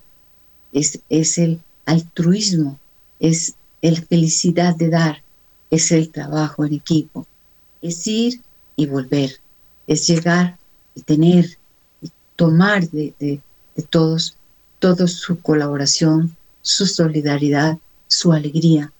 Es, 0.71 1.01
el 1.37 1.59
altruismo, 1.85 2.79
es 3.19 3.55
la 3.81 4.01
felicidad 4.01 4.75
de 4.75 4.89
dar, 4.89 5.21
es 5.69 5.91
el 5.91 6.09
trabajo 6.09 6.63
en 6.63 6.73
equipo, 6.73 7.27
es 7.81 8.07
ir 8.07 8.39
y 8.77 8.85
volver, 8.85 9.31
es 9.87 10.07
llegar 10.07 10.57
y 10.95 11.01
tener 11.01 11.57
y 12.01 12.09
tomar 12.37 12.89
de, 12.89 13.41
todos, 13.89 14.37
toda 14.79 15.07
su 15.07 15.39
colaboración, 15.39 16.35
su 16.61 16.85
solidaridad, 16.85 17.77
su 18.07 18.33
alegría, 18.33 18.91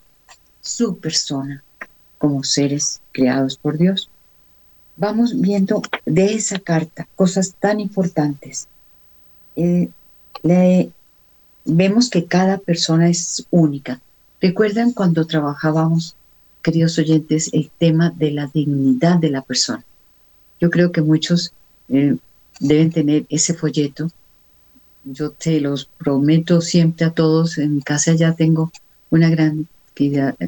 su 0.61 0.97
persona 0.97 1.63
como 2.17 2.43
seres 2.43 3.01
creados 3.11 3.57
por 3.57 3.77
Dios. 3.77 4.09
Vamos 4.95 5.39
viendo 5.39 5.81
de 6.05 6.33
esa 6.33 6.59
carta 6.59 7.07
cosas 7.15 7.55
tan 7.59 7.79
importantes. 7.79 8.67
Eh, 9.55 9.89
vemos 11.65 12.09
que 12.09 12.25
cada 12.25 12.57
persona 12.57 13.09
es 13.09 13.47
única. 13.49 13.99
¿Recuerdan 14.39 14.91
cuando 14.91 15.25
trabajábamos, 15.25 16.15
queridos 16.61 16.97
oyentes, 16.97 17.49
el 17.53 17.71
tema 17.77 18.11
de 18.11 18.31
la 18.31 18.47
dignidad 18.47 19.17
de 19.17 19.29
la 19.29 19.41
persona? 19.41 19.83
Yo 20.59 20.69
creo 20.69 20.91
que 20.91 21.01
muchos 21.01 21.53
eh, 21.89 22.17
deben 22.59 22.91
tener 22.91 23.25
ese 23.29 23.53
folleto. 23.53 24.09
Yo 25.03 25.31
te 25.31 25.59
los 25.59 25.85
prometo 25.85 26.61
siempre 26.61 27.05
a 27.05 27.11
todos. 27.11 27.57
En 27.57 27.75
mi 27.75 27.81
casa 27.81 28.13
ya 28.13 28.33
tengo 28.33 28.71
una 29.09 29.29
gran 29.29 29.67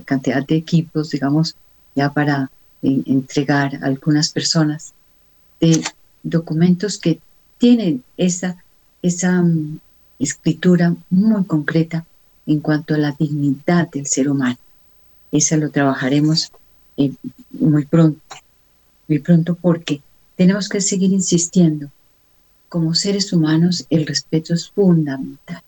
cantidad 0.06 0.46
de 0.46 0.56
equipos, 0.56 1.12
digamos, 1.12 1.56
ya 1.96 2.14
para 2.14 2.50
eh, 2.82 3.04
entregar 3.06 3.76
a 3.76 3.86
algunas 3.86 4.30
personas 4.30 4.94
de 5.60 5.84
documentos 6.24 6.98
que 6.98 7.20
tienen 7.58 8.04
esa, 8.18 8.58
esa 9.02 9.42
mm, 9.42 9.80
escritura 10.20 10.96
muy 11.10 11.44
concreta 11.46 12.06
en 12.46 12.60
cuanto 12.60 12.94
a 12.94 12.98
la 12.98 13.12
dignidad 13.12 13.90
del 13.90 14.08
ser 14.08 14.30
humano. 14.30 14.58
Esa 15.32 15.58
lo 15.58 15.70
trabajaremos 15.70 16.52
eh, 16.98 17.14
muy 17.52 17.86
pronto, 17.86 18.22
muy 19.08 19.20
pronto 19.20 19.56
porque 19.56 20.02
tenemos 20.36 20.70
que 20.70 20.82
seguir 20.82 21.12
insistiendo. 21.12 21.90
Como 22.74 22.96
seres 22.96 23.32
humanos 23.32 23.86
el 23.92 24.08
respeto 24.08 24.56
es 24.56 24.68
fundamental 24.68 25.62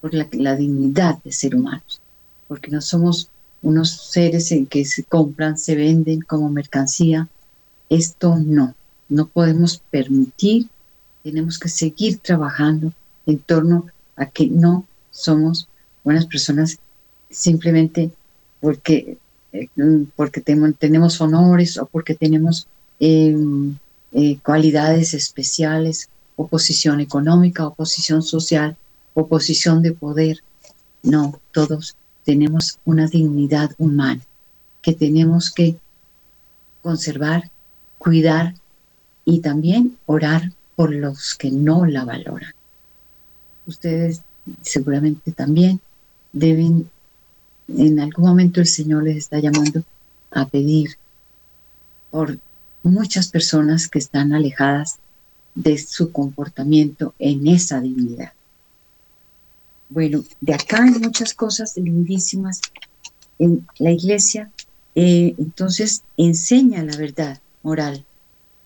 por 0.00 0.14
la, 0.14 0.56
dignidad 0.56 1.22
de 1.22 1.30
ser 1.30 1.54
humanos, 1.54 2.00
porque 2.48 2.70
no 2.70 2.80
somos 2.80 3.28
unos 3.60 3.90
seres 3.90 4.50
en 4.50 4.64
que 4.64 4.86
se 4.86 5.04
compran, 5.04 5.58
se 5.58 5.76
venden 5.76 6.22
como 6.22 6.48
mercancía. 6.48 7.28
Esto 7.90 8.38
no, 8.38 8.74
no 9.10 9.26
podemos 9.26 9.82
permitir, 9.90 10.70
tenemos 11.22 11.58
que 11.58 11.68
seguir 11.68 12.16
trabajando 12.16 12.94
en 13.26 13.38
torno 13.40 13.88
a 14.16 14.24
que 14.24 14.46
no 14.46 14.86
somos 15.10 15.68
buenas 16.04 16.24
personas 16.24 16.78
simplemente 17.28 18.10
porque, 18.62 19.18
eh, 19.52 19.68
porque 20.16 20.40
tenemos 20.40 21.20
honores 21.20 21.76
o 21.76 21.84
porque 21.84 22.14
tenemos 22.14 22.66
em, 22.98 23.76
eh, 24.14 24.38
cualidades 24.42 25.12
especiales, 25.12 26.08
oposición 26.36 27.00
económica, 27.00 27.66
oposición 27.66 28.22
social, 28.22 28.76
oposición 29.14 29.82
de 29.82 29.92
poder. 29.92 30.38
No, 31.02 31.40
todos 31.52 31.96
tenemos 32.24 32.78
una 32.84 33.06
dignidad 33.06 33.72
humana 33.78 34.22
que 34.82 34.94
tenemos 34.94 35.50
que 35.50 35.76
conservar, 36.82 37.50
cuidar 37.98 38.54
y 39.24 39.40
también 39.40 39.96
orar 40.06 40.52
por 40.76 40.94
los 40.94 41.34
que 41.34 41.50
no 41.50 41.86
la 41.86 42.04
valoran 42.04 42.54
ustedes 43.66 44.22
seguramente 44.62 45.32
también 45.32 45.80
deben, 46.32 46.90
en 47.68 48.00
algún 48.00 48.26
momento 48.26 48.60
el 48.60 48.66
Señor 48.66 49.04
les 49.04 49.16
está 49.16 49.38
llamando 49.38 49.82
a 50.30 50.46
pedir 50.46 50.90
por 52.10 52.38
muchas 52.82 53.28
personas 53.28 53.88
que 53.88 53.98
están 53.98 54.32
alejadas 54.32 54.98
de 55.54 55.78
su 55.78 56.10
comportamiento 56.12 57.14
en 57.18 57.46
esa 57.46 57.80
dignidad. 57.80 58.32
Bueno, 59.88 60.24
de 60.40 60.54
acá 60.54 60.82
hay 60.82 60.90
muchas 60.90 61.34
cosas 61.34 61.76
lindísimas 61.76 62.60
en 63.38 63.66
la 63.78 63.92
iglesia. 63.92 64.50
Eh, 64.94 65.34
entonces 65.38 66.02
enseña 66.16 66.82
la 66.82 66.96
verdad 66.96 67.40
moral 67.62 68.04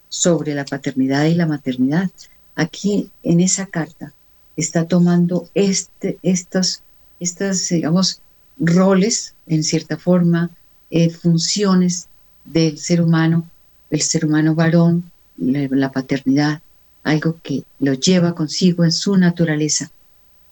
sobre 0.08 0.54
la 0.54 0.64
paternidad 0.64 1.24
y 1.24 1.34
la 1.34 1.46
maternidad. 1.46 2.10
Aquí 2.54 3.10
en 3.22 3.40
esa 3.40 3.66
carta 3.66 4.12
está 4.56 4.86
tomando 4.86 5.48
este, 5.54 6.18
estas, 6.22 6.82
estas, 7.20 7.68
digamos, 7.68 8.20
roles, 8.58 9.34
en 9.46 9.62
cierta 9.62 9.96
forma, 9.96 10.50
eh, 10.90 11.10
funciones 11.10 12.08
del 12.44 12.78
ser 12.78 13.02
humano, 13.02 13.48
el 13.90 14.00
ser 14.00 14.24
humano 14.24 14.54
varón, 14.54 15.10
la 15.36 15.92
paternidad, 15.92 16.60
algo 17.02 17.38
que 17.42 17.64
lo 17.78 17.94
lleva 17.94 18.34
consigo 18.34 18.84
en 18.84 18.92
su 18.92 19.16
naturaleza, 19.16 19.90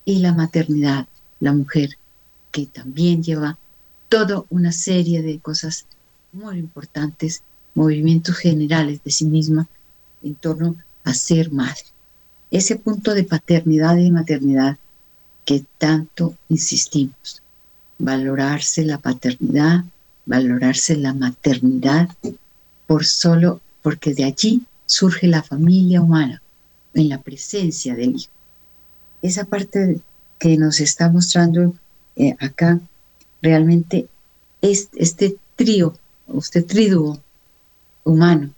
y 0.04 0.20
la 0.20 0.32
maternidad, 0.32 1.06
la 1.40 1.52
mujer, 1.52 1.98
que 2.52 2.66
también 2.66 3.22
lleva 3.22 3.58
toda 4.08 4.44
una 4.48 4.72
serie 4.72 5.22
de 5.22 5.38
cosas 5.40 5.86
muy 6.32 6.58
importantes, 6.58 7.42
movimientos 7.74 8.36
generales 8.36 9.02
de 9.04 9.10
sí 9.10 9.24
misma 9.24 9.68
en 10.22 10.34
torno 10.34 10.76
a 11.04 11.12
ser 11.12 11.50
madre. 11.50 11.82
Ese 12.50 12.76
punto 12.76 13.14
de 13.14 13.24
paternidad 13.24 13.96
y 13.96 14.10
maternidad 14.10 14.78
que 15.44 15.64
tanto 15.78 16.34
insistimos. 16.48 17.42
Valorarse 17.98 18.84
la 18.84 18.98
paternidad, 18.98 19.84
valorarse 20.24 20.96
la 20.96 21.14
maternidad, 21.14 22.08
por 22.86 23.04
solo 23.04 23.60
porque 23.82 24.14
de 24.14 24.24
allí 24.24 24.62
surge 24.86 25.26
la 25.26 25.42
familia 25.42 26.00
humana, 26.00 26.42
en 26.94 27.08
la 27.08 27.20
presencia 27.20 27.94
del 27.94 28.16
Hijo. 28.16 28.32
Esa 29.22 29.44
parte 29.44 30.00
que 30.38 30.56
nos 30.56 30.80
está 30.80 31.10
mostrando 31.10 31.74
eh, 32.16 32.36
acá, 32.40 32.80
realmente 33.42 34.08
es 34.62 34.88
este 34.94 35.36
trío, 35.56 35.94
este 36.38 36.62
triduo 36.62 37.20
humano, 38.04 38.50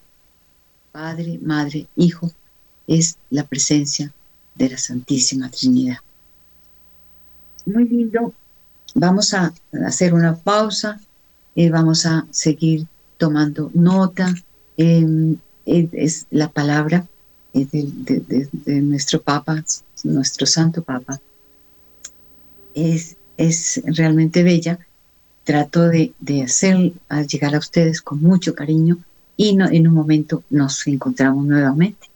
Padre, 0.93 1.39
Madre, 1.43 1.87
Hijo, 1.97 2.31
es 2.87 3.19
la 3.31 3.45
presencia 3.45 4.13
de 4.55 4.71
la 4.71 4.79
Santísima 4.79 5.51
Trinidad. 5.51 5.99
Muy 7.67 7.87
lindo. 7.87 8.33
Vamos 8.95 9.35
a 9.35 9.53
hacer 9.87 10.15
una 10.15 10.35
pausa, 10.35 11.01
eh, 11.55 11.71
vamos 11.71 12.07
a 12.07 12.27
seguir 12.31 12.87
tomando 13.19 13.71
nota. 13.75 14.35
Em, 14.77 15.37
es 15.69 16.27
la 16.31 16.49
palabra 16.49 17.07
de, 17.53 18.49
nuestro 18.83 19.21
Papa, 19.21 19.65
nuestro 20.05 20.47
Santo 20.47 20.83
Papa. 20.83 21.21
Es, 22.75 23.17
es 23.37 23.83
realmente 23.85 24.43
bella. 24.43 24.79
Trato 25.45 25.89
de, 25.89 26.13
hacer 26.45 26.93
llegar 27.27 27.55
a 27.55 27.59
ustedes 27.59 28.03
con 28.03 28.21
mucho 28.21 28.55
cariño 28.55 28.99
y 29.37 29.51
en 29.51 29.89
un 29.89 29.95
momento 29.95 30.43
nos 30.51 30.87
encontramos 30.87 31.45
nuevamente. 31.47 32.09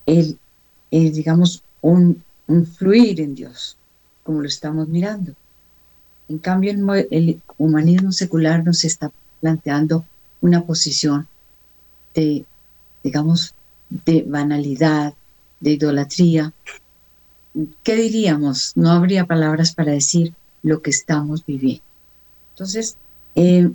el, 0.06 0.38
digamos, 0.92 1.64
un, 1.82 2.24
fluir 2.78 3.22
en 3.22 3.36
Dios, 3.36 3.78
como 4.24 4.42
lo 4.42 4.48
estamos 4.48 4.88
mirando. 4.88 5.34
En 6.28 6.40
cambio, 6.40 6.72
el, 6.72 7.08
el, 7.12 7.42
humanismo 7.58 8.12
secular 8.12 8.64
nos 8.64 8.84
está 8.84 9.12
planteando 9.42 10.06
una 10.42 10.66
posición 10.66 11.28
de, 12.16 12.46
digamos, 13.04 13.54
de 13.90 14.24
banalidad, 14.28 15.14
de 15.60 15.72
idolatría. 15.72 16.54
¿Qué 17.84 17.96
diríamos? 17.96 18.74
No 18.76 18.92
habría 18.92 19.26
palabras 19.26 19.74
para 19.74 19.92
decir 19.92 20.34
lo 20.64 20.82
que 20.82 20.90
estamos 20.90 21.46
viviendo. 21.46 21.84
Entonces, 22.52 22.98
eh, 23.36 23.72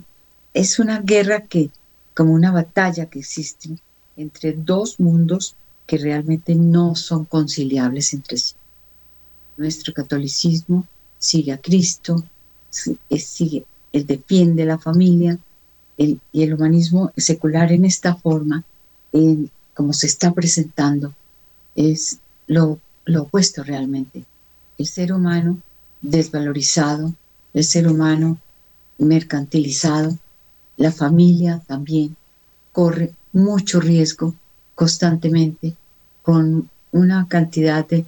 es 0.53 0.79
una 0.79 0.99
guerra 1.01 1.41
que, 1.41 1.69
como 2.13 2.33
una 2.33 2.51
batalla 2.51 3.07
que 3.07 3.19
existe 3.19 3.77
entre 4.17 4.53
dos 4.53 4.99
mundos 4.99 5.55
que 5.85 5.97
realmente 5.97 6.55
no 6.55 6.95
son 6.95 7.25
conciliables 7.25 8.13
entre 8.13 8.37
sí. 8.37 8.55
Nuestro 9.57 9.93
catolicismo 9.93 10.87
sigue 11.17 11.51
a 11.51 11.57
Cristo, 11.57 12.23
sigue, 12.69 13.65
él 13.91 14.05
defiende 14.05 14.65
la 14.65 14.77
familia, 14.77 15.39
y 15.97 16.19
el 16.33 16.53
humanismo 16.53 17.11
secular 17.15 17.71
en 17.71 17.85
esta 17.85 18.15
forma, 18.15 18.63
como 19.73 19.93
se 19.93 20.07
está 20.07 20.33
presentando, 20.33 21.13
es 21.75 22.19
lo, 22.47 22.79
lo 23.05 23.23
opuesto 23.23 23.63
realmente. 23.63 24.25
El 24.77 24.87
ser 24.87 25.13
humano 25.13 25.57
desvalorizado, 26.09 27.13
el 27.53 27.63
ser 27.63 27.87
humano 27.87 28.37
mercantilizado, 28.97 30.17
la 30.77 30.91
familia 30.91 31.61
también 31.67 32.15
corre 32.71 33.13
mucho 33.33 33.79
riesgo 33.79 34.33
constantemente 34.75 35.75
con 36.21 36.69
una 36.91 37.27
cantidad 37.27 37.85
de, 37.87 38.05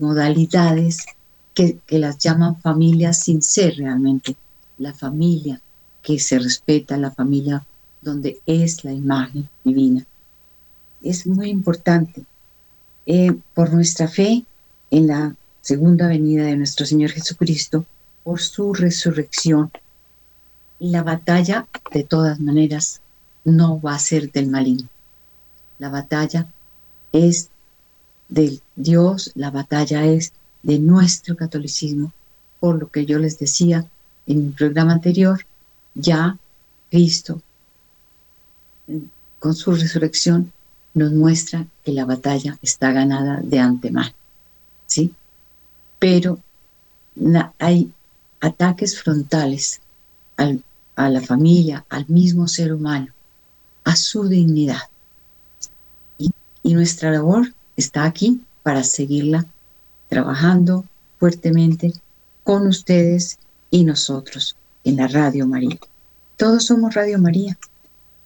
modalidades 0.00 1.06
que, 1.54 1.78
las 1.88 2.18
llaman 2.18 2.60
familias 2.60 3.22
sin 3.22 3.42
ser 3.42 3.76
realmente 3.76 4.36
la 4.78 4.92
familia 4.92 5.60
que 6.02 6.18
se 6.18 6.38
respeta, 6.38 6.96
la 6.96 7.10
familia 7.10 7.64
donde 8.02 8.40
es 8.46 8.84
la 8.84 8.92
imagen 8.92 9.48
divina. 9.64 10.04
Es 11.02 11.26
muy 11.26 11.50
importante. 11.50 12.24
Eh, 13.06 13.32
por 13.54 13.72
nuestra 13.72 14.08
fe 14.08 14.44
en 14.90 15.06
la 15.06 15.34
segunda 15.66 16.06
venida 16.06 16.44
de 16.44 16.56
nuestro 16.56 16.86
Señor 16.86 17.10
Jesucristo 17.10 17.84
por 18.22 18.40
su 18.40 18.72
resurrección. 18.72 19.72
La 20.78 21.02
batalla, 21.02 21.66
de 21.92 22.04
todas 22.04 22.38
maneras, 22.38 23.00
no 23.44 23.80
va 23.80 23.96
a 23.96 23.98
ser 23.98 24.30
del 24.30 24.46
maligno. 24.48 24.88
La 25.80 25.88
batalla 25.88 26.46
es 27.10 27.48
del 28.28 28.62
Dios, 28.76 29.32
la 29.34 29.50
batalla 29.50 30.06
es 30.06 30.32
de 30.62 30.78
nuestro 30.78 31.34
catolicismo, 31.34 32.12
por 32.60 32.78
lo 32.78 32.88
que 32.92 33.04
yo 33.04 33.18
les 33.18 33.36
decía 33.40 33.86
en 34.28 34.46
mi 34.46 34.52
programa 34.52 34.92
anterior, 34.92 35.44
ya 35.96 36.38
Cristo 36.90 37.42
con 39.40 39.56
su 39.56 39.72
resurrección 39.72 40.52
nos 40.94 41.10
muestra 41.10 41.66
que 41.82 41.90
la 41.90 42.04
batalla 42.04 42.56
está 42.62 42.92
ganada 42.92 43.40
de 43.42 43.58
antemano. 43.58 44.12
¿Sí? 44.86 45.12
Pero 45.98 46.38
hay 47.58 47.92
ataques 48.40 49.00
frontales 49.00 49.80
a 50.36 51.08
la 51.08 51.20
familia, 51.20 51.84
al 51.88 52.06
mismo 52.08 52.48
ser 52.48 52.72
humano, 52.72 53.08
a 53.84 53.96
su 53.96 54.28
dignidad. 54.28 54.82
Y, 56.18 56.30
nuestra 56.74 57.10
labor 57.10 57.54
está 57.76 58.04
aquí 58.04 58.42
para 58.62 58.82
seguirla 58.82 59.46
trabajando 60.08 60.84
fuertemente 61.18 61.92
con 62.44 62.66
ustedes 62.66 63.38
y 63.70 63.84
nosotros 63.84 64.56
en 64.84 64.96
la 64.96 65.08
Radio 65.08 65.46
María. 65.46 65.78
Todos 66.36 66.66
somos 66.66 66.94
Radio 66.94 67.18
María. 67.18 67.56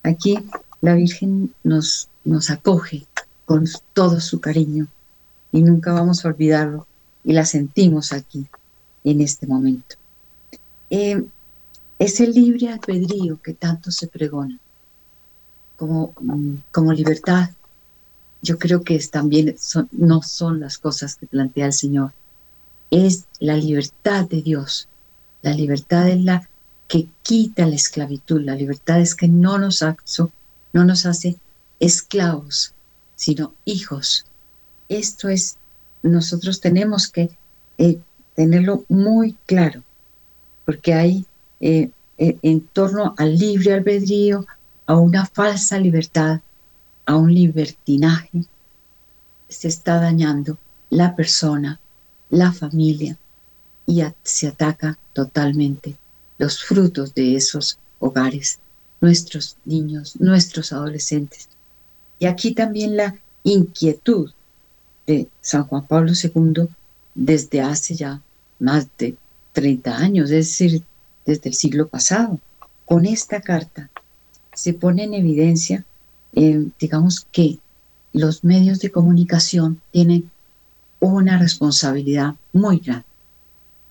Aquí 0.02 0.38
la 0.80 0.94
Virgen 0.94 1.54
nos, 1.62 2.09
nos 2.24 2.50
acoge 2.50 3.06
con 3.44 3.66
todo 3.92 4.20
su 4.20 4.40
cariño 4.40 4.87
y 5.52 5.62
nunca 5.62 5.92
vamos 5.92 6.24
a 6.24 6.28
olvidarlo 6.28 6.87
y 7.24 7.33
la 7.33 7.44
sentimos 7.44 8.12
aquí 8.12 8.46
en 9.04 9.20
este 9.20 9.46
momento. 9.46 9.96
Eh, 10.90 11.22
ese 11.98 12.26
libre 12.26 12.68
albedrío 12.68 13.40
que 13.42 13.54
tanto 13.54 13.90
se 13.90 14.06
pregona 14.06 14.59
como, 15.76 16.12
mm, 16.20 16.54
como 16.72 16.92
libertad, 16.92 17.50
yo 18.42 18.59
creo 18.59 18.83
que 18.83 18.96
es 18.96 19.11
también 19.11 19.54
no 19.92 20.22
son 20.22 20.61
las 20.61 20.78
cosas 20.78 21.16
que 21.16 21.26
plantea 21.26 21.66
el 21.66 21.72
Señor, 21.72 22.12
es 22.90 23.24
la 23.38 23.56
libertad 23.56 24.28
de 24.28 24.42
Dios. 24.42 24.88
La 25.42 25.52
libertad 25.52 26.09
es 26.09 26.22
la 26.22 26.48
que 26.88 27.06
quita 27.22 27.66
la 27.66 27.76
esclavitud, 27.76 28.40
la 28.40 28.54
libertad 28.54 29.00
es 29.00 29.14
que 29.14 29.28
no 29.28 29.59
nos, 29.59 29.85
no 30.72 30.85
nos 30.85 31.06
hace 31.06 31.37
esclavos, 31.78 32.72
sino 33.14 33.54
hijos. 33.64 34.26
Esto 34.88 35.28
es, 35.28 35.56
nosotros 36.02 36.60
tenemos 36.60 37.08
que 37.08 37.30
eh, 37.78 37.98
tenerlo 38.34 38.84
muy 38.88 39.36
claro, 39.46 39.82
porque 40.64 40.94
hay 40.94 41.26
eh, 41.60 41.90
eh, 42.18 42.38
en 42.42 42.60
torno 42.60 43.14
al 43.18 43.38
libre 43.38 43.74
albedrío, 43.74 44.46
a 44.86 44.96
una 44.96 45.26
falsa 45.26 45.78
libertad, 45.78 46.40
a 47.06 47.16
un 47.16 47.32
libertinaje, 47.34 48.44
se 49.48 49.68
está 49.68 50.00
dañando 50.00 50.58
la 50.90 51.14
persona, 51.16 51.80
la 52.30 52.52
familia, 52.52 53.16
y 53.86 54.02
se 54.22 54.46
ataca 54.46 54.98
totalmente 55.12 55.96
los 56.38 56.62
frutos 56.62 57.12
de 57.14 57.34
esos 57.34 57.78
hogares, 57.98 58.60
nuestros 59.00 59.56
niños, 59.64 60.14
nuestros 60.20 60.72
adolescentes. 60.72 61.48
Y 62.18 62.26
aquí 62.26 62.52
también 62.54 62.96
la 62.96 63.16
inquietud 63.42 64.30
de 65.06 65.28
San 65.40 65.64
Juan 65.64 65.86
Pablo 65.86 66.12
II 66.12 66.68
desde 67.14 67.60
hace 67.60 67.94
ya 67.94 68.20
más 68.58 68.86
de 68.98 69.16
30 69.52 69.96
años, 69.96 70.30
es 70.30 70.46
decir, 70.46 70.82
desde 71.26 71.50
el 71.50 71.54
siglo 71.54 71.88
pasado. 71.88 72.38
Con 72.84 73.06
esta 73.06 73.40
carta 73.40 73.90
se 74.52 74.74
pone 74.74 75.04
en 75.04 75.14
evidencia, 75.14 75.84
eh, 76.34 76.66
digamos 76.78 77.26
que 77.32 77.58
los 78.12 78.44
medios 78.44 78.80
de 78.80 78.90
comunicación 78.90 79.80
tienen 79.92 80.30
una 80.98 81.38
responsabilidad 81.38 82.34
muy 82.52 82.78
grande. 82.78 83.06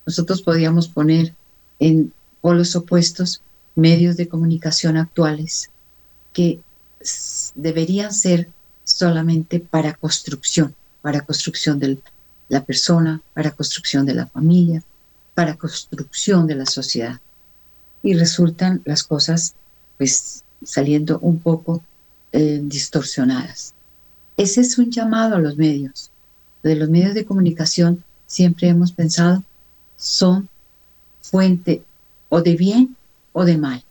Nosotros 0.06 0.42
podríamos 0.42 0.88
poner 0.88 1.34
en 1.78 2.12
polos 2.40 2.76
opuestos 2.76 3.42
medios 3.74 4.16
de 4.16 4.28
comunicación 4.28 4.96
actuales 4.96 5.70
que 6.32 6.60
deberían 7.54 8.12
ser 8.12 8.48
solamente 8.84 9.60
para 9.60 9.94
construcción, 9.94 10.74
para 11.02 11.22
construcción 11.22 11.78
de 11.78 11.98
la 12.48 12.64
persona, 12.64 13.20
para 13.34 13.50
construcción 13.50 14.06
de 14.06 14.14
la 14.14 14.26
familia, 14.26 14.82
para 15.34 15.56
construcción 15.56 16.46
de 16.46 16.54
la 16.56 16.66
sociedad. 16.66 17.20
Y 18.02 18.14
resultan 18.14 18.82
las 18.84 19.04
cosas 19.04 19.54
pues 19.98 20.44
saliendo 20.64 21.18
un 21.20 21.38
poco 21.40 21.82
eh, 22.32 22.60
distorsionadas. 22.62 23.74
Ese 24.36 24.60
es 24.62 24.78
un 24.78 24.90
llamado 24.90 25.36
a 25.36 25.40
los 25.40 25.56
medios. 25.56 26.10
De 26.62 26.74
los 26.74 26.88
medios 26.88 27.14
de 27.14 27.24
comunicación 27.24 28.04
siempre 28.26 28.68
hemos 28.68 28.92
pensado 28.92 29.42
son 29.96 30.48
fuente 31.20 31.84
o 32.28 32.40
de 32.40 32.56
bien 32.56 32.96
o 33.32 33.44
de 33.44 33.58
mal. 33.58 33.84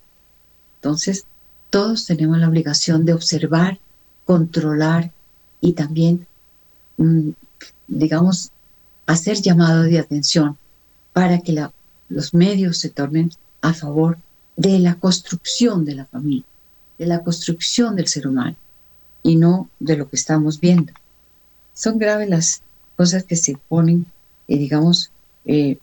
Entonces, 0.76 1.26
todos 1.70 2.06
tenemos 2.06 2.40
la 2.40 2.48
obligación 2.48 3.06
de 3.06 3.14
observar, 3.14 3.80
controlar 4.26 5.12
y 5.62 5.74
también, 5.74 6.26
digamos, 7.88 8.52
hacer 9.08 9.42
llamado 9.42 9.84
de 9.84 10.00
atención 10.00 10.58
para 11.14 11.40
que 11.40 11.68
los 12.10 12.34
medios 12.34 12.78
se 12.78 12.90
tornen 12.90 13.32
a 13.62 13.74
favor 13.74 14.18
de 14.56 14.80
la 14.80 14.96
construcción 14.96 15.86
de 15.86 15.96
la 15.96 16.06
familia, 16.06 16.46
de 16.98 17.06
la 17.06 17.24
construcción 17.24 17.96
del 17.96 18.08
ser 18.08 18.28
humano 18.28 18.56
y 19.24 19.36
no 19.36 19.70
de 19.80 19.98
lo 19.98 20.10
que 20.10 20.16
estamos 20.16 20.60
viendo. 20.60 20.94
Son 21.74 21.98
graves 21.98 22.30
las 22.30 22.62
cosas 22.96 23.24
que 23.24 23.36
se 23.36 23.58
ponen, 23.70 24.06
eh, 24.48 24.58
digamos, 24.58 25.12
eh, 25.46 25.78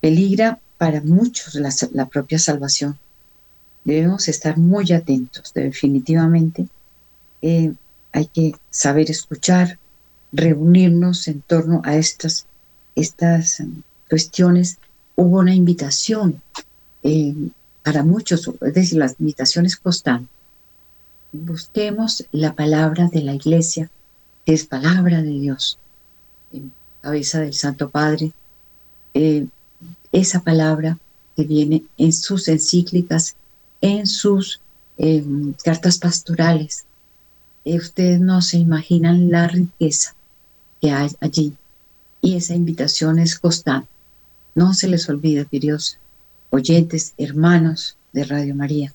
peligra 0.00 0.60
para 0.78 1.00
muchos 1.00 1.54
la, 1.56 2.06
propia 2.06 2.38
salvación. 2.38 2.98
Debemos 3.84 4.28
estar 4.28 4.56
muy 4.58 4.92
atentos, 4.92 5.52
definitivamente. 5.54 6.68
Eh, 7.40 7.72
hay 8.12 8.26
que 8.26 8.52
saber 8.70 9.10
escuchar, 9.10 9.78
reunirnos 10.32 11.28
en 11.28 11.42
torno 11.42 11.82
a 11.84 11.96
estas, 11.96 12.46
estas 12.96 13.60
um, 13.60 13.82
cuestiones. 14.08 14.78
Hubo 15.14 15.38
una 15.38 15.54
invitación 15.54 16.42
eh, 17.02 17.34
para 17.82 18.02
muchos, 18.02 18.50
es 18.62 18.74
decir, 18.74 18.98
las 18.98 19.16
invitaciones 19.20 19.76
constantes. 19.76 20.28
Busquemos 21.32 22.26
la 22.32 22.54
palabra 22.54 23.08
de 23.08 23.22
la 23.22 23.34
iglesia, 23.34 23.90
que 24.44 24.54
es 24.54 24.66
palabra 24.66 25.22
de 25.22 25.30
Dios, 25.30 25.78
en 26.52 26.72
cabeza 27.00 27.40
del 27.40 27.54
Santo 27.54 27.90
Padre. 27.90 28.32
Eh, 29.14 29.46
esa 30.12 30.40
palabra 30.40 30.98
que 31.36 31.44
viene 31.44 31.84
en 31.96 32.12
sus 32.12 32.48
encíclicas, 32.48 33.36
en 33.80 34.06
sus 34.06 34.60
cartas 35.64 35.98
pastorales. 35.98 36.84
Eh, 37.64 37.76
ustedes 37.76 38.20
no 38.20 38.40
se 38.40 38.58
imaginan 38.58 39.30
la 39.30 39.48
riqueza 39.48 40.14
que 40.82 40.90
hay 40.90 41.10
allí. 41.20 41.54
Y 42.20 42.36
esa 42.36 42.54
invitación 42.54 43.18
es 43.18 43.38
constante. 43.38 43.88
No 44.54 44.74
se 44.74 44.88
les 44.88 45.08
olvide, 45.08 45.46
queridos 45.46 45.96
oyentes, 46.50 47.14
hermanos 47.16 47.96
de 48.12 48.24
Radio 48.24 48.54
María, 48.54 48.92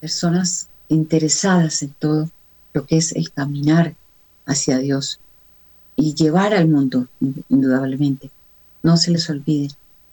personas 0.00 0.68
interesadas 0.88 1.82
en 1.82 1.90
todo 1.98 2.30
lo 2.72 2.86
que 2.86 2.98
es 2.98 3.10
el 3.16 3.32
caminar 3.32 3.96
hacia 4.46 4.78
Dios 4.78 5.18
y 5.96 6.14
llevar 6.14 6.54
al 6.54 6.68
mundo, 6.68 7.08
indudablemente. 7.48 8.30
No 8.84 8.96
se 8.96 9.10
les 9.10 9.28
olvide 9.28 9.70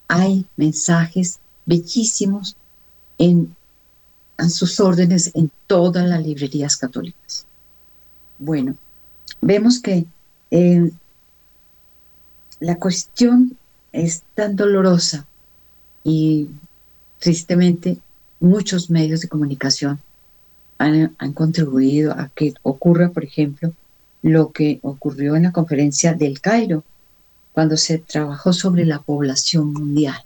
hay 0.09 0.45
mensajes 0.57 1.39
bellísimos 1.65 2.57
en, 3.17 3.55
sus 4.49 4.79
órdenes 4.79 5.31
en 5.35 5.51
todas 5.67 6.07
las 6.07 6.25
librerías 6.25 6.77
católicas. 6.77 7.45
Bueno, 8.39 8.75
vemos 9.41 9.79
que 9.79 10.05
eh, 10.51 10.91
la 12.59 12.75
cuestión 12.75 13.57
es 13.91 14.23
tan 14.35 14.55
dolorosa 14.55 15.25
y 16.03 16.49
tristemente 17.19 17.97
muchos 18.39 18.89
medios 18.89 19.21
de 19.21 19.29
comunicación 19.29 19.99
han, 20.77 21.13
contribuido 21.33 22.13
a 22.13 22.29
que 22.29 22.53
ocurra, 22.63 23.09
por 23.09 23.23
ejemplo, 23.23 23.73
lo 24.21 24.51
que 24.51 24.79
ocurrió 24.81 25.35
en 25.35 25.43
la 25.43 25.51
conferencia 25.51 26.13
del 26.13 26.39
Cairo, 26.39 26.83
cuando 27.53 27.75
se 27.75 27.97
trabajó 27.97 28.53
sobre 28.53 28.85
la 28.85 28.99
población 28.99 29.73
mundial. 29.73 30.23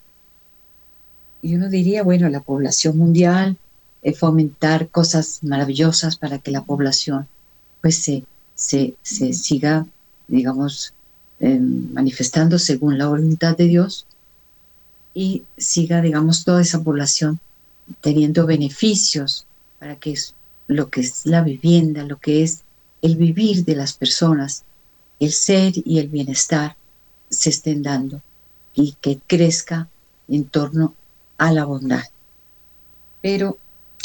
Y 1.42 1.56
uno 1.56 1.70
diría, 1.70 2.04
bueno, 2.04 2.30
la 2.30 2.42
población 2.42 2.98
mundial, 2.98 3.58
es 4.04 4.20
fomentar 4.20 4.90
cosas 4.90 5.40
maravillosas 5.44 6.18
para 6.18 6.38
que 6.40 6.52
la 6.52 6.64
población 6.64 7.28
pues 7.82 8.04
se, 8.04 8.26
se, 8.54 8.96
siga, 9.34 9.86
digamos, 10.34 10.94
em, 11.40 11.94
manifestando 11.94 12.58
según 12.58 12.98
la 12.98 13.08
voluntad 13.08 13.56
de 13.56 13.66
Dios 13.66 14.06
y 15.14 15.44
siga, 15.58 16.02
digamos, 16.02 16.44
toda 16.44 16.62
esa 16.62 16.82
población 16.82 17.40
teniendo 18.02 18.46
beneficios 18.46 19.46
para 19.80 19.96
que 19.98 20.16
lo 20.68 20.90
que 20.90 21.02
es 21.02 21.26
la 21.26 21.42
vivienda, 21.44 22.04
lo 22.04 22.18
que 22.18 22.44
es 22.44 22.64
el 23.02 23.16
vivir 23.16 23.66
de 23.66 23.76
las 23.76 23.94
personas, 23.94 24.64
el 25.20 25.32
ser 25.32 25.74
y 25.76 26.00
el 26.00 26.08
bienestar, 26.08 26.76
se 27.30 27.50
estén 27.50 27.84
dando 27.84 28.22
y 28.74 28.96
que 29.02 29.20
crezca 29.28 29.88
en 30.28 30.46
torno 30.46 30.96
a 31.38 31.52
la 31.52 31.66
bondad. 31.66 32.06
Pero 33.22 33.58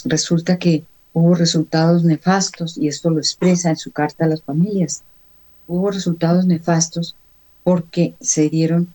resulta 0.05 0.59
que 0.59 0.85
hubo 1.12 1.35
resultados 1.35 2.05
nefastos, 2.05 2.77
y 2.77 2.88
esto 2.88 3.11
lo 3.11 3.19
expresa 3.19 3.71
en 3.71 3.77
su 3.77 3.93
carta 3.93 4.25
a 4.25 4.29
las 4.29 4.43
familias, 4.43 5.03
hubo 5.68 5.90
resultados 5.90 6.46
nefastos 6.46 7.14
porque 7.62 8.14
se 8.20 8.48
dieron 8.48 8.92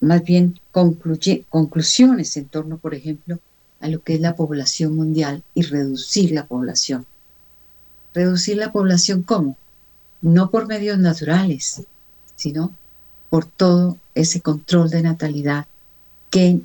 más 0.00 0.24
bien 0.24 0.58
conclusiones 0.72 2.36
en 2.36 2.46
torno, 2.46 2.78
por 2.78 2.94
ejemplo, 2.94 3.38
a 3.80 3.88
lo 3.88 4.02
que 4.02 4.14
es 4.14 4.20
la 4.20 4.34
población 4.34 4.96
mundial 4.96 5.42
y 5.54 5.62
reducir 5.62 6.32
la 6.32 6.46
población. 6.46 7.06
¿Reducir 8.12 8.56
la 8.56 8.72
población 8.72 9.22
cómo? 9.22 9.56
No 10.22 10.50
por 10.50 10.66
medios 10.66 10.98
naturales, 10.98 11.82
sino 12.34 12.72
por 13.30 13.44
todo 13.44 13.98
ese 14.14 14.40
control 14.40 14.90
de 14.90 15.02
natalidad 15.02 15.66
que 16.30 16.60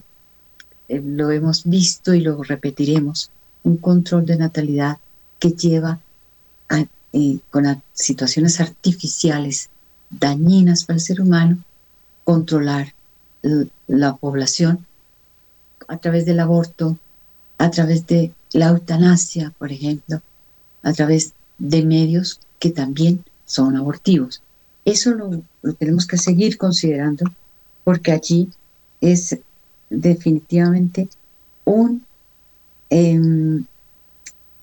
eh, 0.87 1.01
lo 1.03 1.31
hemos 1.31 1.65
visto 1.65 2.13
y 2.13 2.21
lo 2.21 2.41
repetiremos, 2.43 3.31
un 3.63 3.77
control 3.77 4.25
de 4.25 4.37
natalidad 4.37 4.97
que 5.39 5.51
lleva 5.51 5.99
con 7.49 7.81
situaciones 7.93 8.59
artificiales 8.59 9.69
dañinas 10.09 10.85
para 10.85 10.95
el 10.95 11.01
ser 11.01 11.21
humano, 11.21 11.57
controlar 12.23 12.93
la 13.87 14.15
población 14.15 14.85
a 15.87 15.97
través 15.97 16.25
del 16.25 16.39
aborto, 16.39 16.97
a 17.57 17.71
través 17.71 18.05
de 18.07 18.33
la 18.53 18.67
eutanasia, 18.69 19.53
por 19.57 19.71
ejemplo, 19.71 20.21
a 20.83 20.93
través 20.93 21.33
de 21.57 21.83
medios 21.83 22.39
que 22.59 22.69
también 22.69 23.23
son 23.45 23.75
abortivos. 23.75 24.41
Eso 24.85 25.11
lo, 25.11 25.41
tenemos 25.73 26.05
que 26.05 26.17
seguir 26.17 26.57
considerando 26.57 27.25
porque 27.83 28.11
allí 28.11 28.49
es 29.01 29.37
definitivamente 29.89 31.09
un, 31.65 32.05
em, 32.89 33.65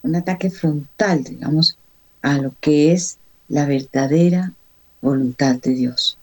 un 0.03 0.17
ataque 0.17 0.51
frontal, 0.51 1.25
digamos, 1.25 1.77
a 2.23 2.39
lo 2.39 2.55
que 2.61 2.93
es 2.93 3.19
la 3.49 3.67
verdadera 3.67 4.53
voluntad 5.01 5.57
de 5.57 5.75
Dios. 5.75 6.19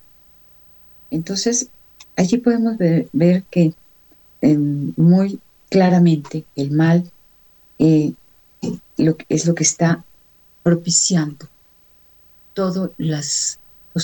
Entonces, 1.11 1.69
allí 2.15 2.37
podemos 2.37 2.77
ver, 2.77 3.43
que 3.49 3.73
em, 4.41 4.93
muy 4.97 5.39
claramente 5.69 6.43
el 6.55 6.71
mal 6.71 7.09
eh, 7.79 8.13
es 9.29 9.45
lo 9.45 9.55
que 9.55 9.63
está 9.63 10.03
propiciando 10.63 11.47
todos 12.53 12.91
los 12.97 13.59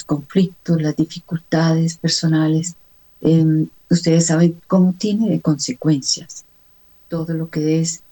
conflictos, 0.06 0.82
las 0.82 0.96
dificultades 0.96 1.98
personales. 1.98 2.76
Em, 3.22 3.70
ustedes 3.90 4.28
saben 4.28 4.62
cómo 4.68 4.94
tiene 4.94 5.30
de 5.30 5.42
consecuencias 5.42 6.46
todo 7.10 7.34
lo 7.34 7.50
que 7.50 7.82
es 7.82 8.04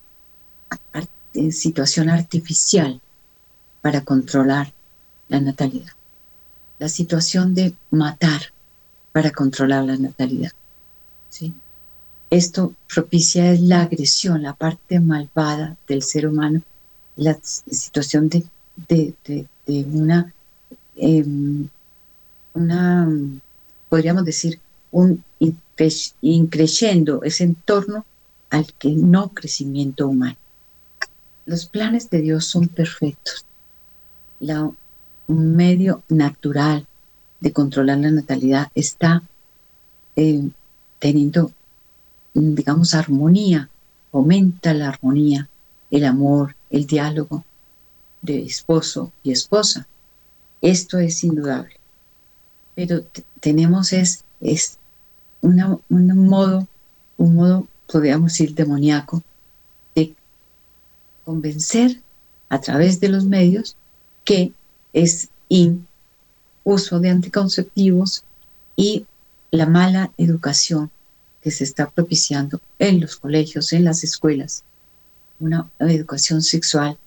situación 1.51 2.09
artificial 2.09 2.99
para 3.87 4.03
controlar 4.03 4.73
la 5.29 5.39
natalidad. 5.39 5.93
La 6.77 6.89
situación 6.89 7.55
de 7.55 7.73
matar 7.89 8.51
para 9.13 9.31
controlar 9.31 9.85
la 9.85 9.95
natalidad. 9.95 10.51
¿sí? 11.29 11.53
Esto 12.29 12.73
propicia 12.93 13.53
la 13.61 13.83
agresión, 13.83 14.43
la 14.43 14.51
parte 14.55 14.99
malvada 14.99 15.77
del 15.87 16.03
ser 16.03 16.27
humano, 16.27 16.63
la 17.15 17.39
situación 17.41 18.27
de, 18.27 18.43
de, 18.89 19.45
una, 19.85 20.33
em, 20.97 21.69
una, 22.55 23.09
podríamos 23.87 24.25
decir, 24.25 24.59
un 24.91 25.23
increyendo 26.19 27.23
ese 27.23 27.45
entorno 27.45 28.05
al 28.49 28.65
que 28.73 28.89
no 28.89 29.29
crecimiento 29.29 30.09
humano. 30.09 30.35
Los 31.45 31.67
planes 31.67 32.09
de 32.09 32.19
Dios 32.19 32.47
son 32.47 32.67
perfectos. 32.67 33.45
La, 34.39 34.71
un 35.27 35.55
medio 35.55 36.03
natural 36.09 36.85
de 37.39 37.53
controlar 37.53 37.97
la 37.99 38.11
natalidad 38.11 38.71
está 38.75 39.23
eh, 40.15 40.49
teniendo, 40.99 41.51
digamos, 42.33 42.93
armonía, 42.93 43.69
aumenta 44.11 44.73
la 44.73 44.89
armonía, 44.89 45.47
el 45.91 46.05
amor, 46.05 46.55
el 46.69 46.87
diálogo 46.87 47.45
de 48.21 48.43
esposo 48.43 49.11
y 49.23 49.31
esposa. 49.31 49.87
Esto 50.61 50.97
es 50.97 51.23
indudable. 51.23 51.75
Pero 52.75 53.03
tenemos 53.39 53.93
es, 53.93 54.23
es 54.41 54.77
un 55.41 56.27
modo, 56.27 56.67
un 57.17 57.35
modo, 57.35 57.67
podríamos 57.91 58.33
decir, 58.33 58.55
demoníaco 58.55 59.23
de 59.95 60.15
convencer 61.25 62.01
a 62.49 62.59
través 62.59 62.99
de 62.99 63.09
los 63.09 63.25
medios 63.25 63.75
que 64.27 64.51
es 64.91 65.29
in 65.47 65.87
uso 66.65 66.99
de 66.99 67.09
anticonceptivos 67.09 68.25
y 68.75 69.05
la 69.51 69.65
mala 69.65 70.11
educación 70.17 70.91
que 71.41 71.49
se 71.49 71.63
está 71.63 71.89
propiciando 71.89 72.59
en 72.77 72.99
los 72.99 73.15
colegios, 73.15 73.71
en 73.71 73.85
las 73.85 74.03
escuelas. 74.03 74.65
Una 75.39 75.69
educación 75.79 76.41
sexual 76.41 76.97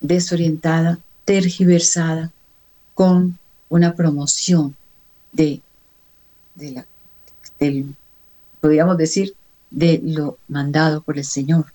desorientada, 0.00 0.98
tergiversada, 1.24 2.32
con 2.94 3.38
una 3.68 3.94
promoción 3.94 4.74
de, 5.30 5.60
de 6.56 6.72
la, 6.72 6.86
del, 7.60 7.94
podríamos 8.60 8.98
decir, 8.98 9.36
de 9.70 10.00
lo 10.02 10.38
mandado 10.48 11.02
por 11.02 11.18
el 11.18 11.24
Señor. 11.24 11.66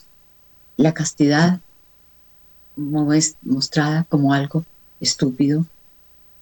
La 0.76 0.94
castidad 0.94 1.62
mostrada 2.78 4.06
como 4.06 4.34
algo 4.34 4.64
estúpido, 5.02 5.66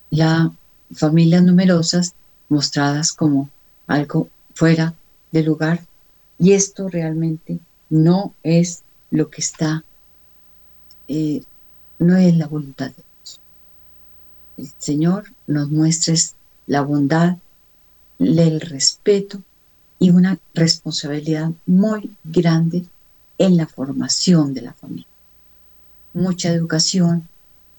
la 0.09 0.51
familias 0.93 1.43
numerosas 1.43 2.13
mostradas 2.49 3.11
como 3.11 3.49
algo 3.87 4.29
fuera 4.53 4.93
de 5.31 5.43
lugar 5.43 5.81
y 6.37 6.53
esto 6.53 6.89
realmente 6.89 7.59
no 7.89 8.33
es 8.43 8.83
lo 9.11 9.29
que 9.29 9.41
está, 9.41 9.83
eh, 11.07 11.41
no 11.99 12.17
es 12.17 12.35
la 12.35 12.47
voluntad 12.47 12.87
de 12.87 13.03
Dios. 13.17 13.39
El 14.57 14.71
Señor 14.77 15.31
nos 15.47 15.69
muestra 15.69 16.13
la 16.67 16.81
bondad, 16.81 17.37
el 18.19 18.61
respeto 18.61 19.41
y 19.99 20.09
una 20.11 20.39
responsabilidad 20.53 21.51
muy 21.65 22.11
grande 22.23 22.85
en 23.37 23.57
la 23.57 23.67
formación 23.67 24.53
de 24.53 24.61
la 24.61 24.73
familia. 24.73 25.14
Mucha 26.15 26.49
educación, 26.49 27.27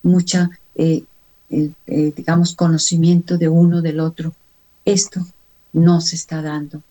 mucha 0.04 0.50
eh, 0.76 1.04
eh, 1.48 2.12
digamos, 2.16 2.56
conocimiento 2.56 3.38
de 3.38 3.48
uno 3.48 3.80
del 3.80 4.00
otro. 4.00 4.32
Esto 4.84 5.24
no 5.72 6.00
se 6.00 6.16
está 6.16 6.42
dando 6.42 6.82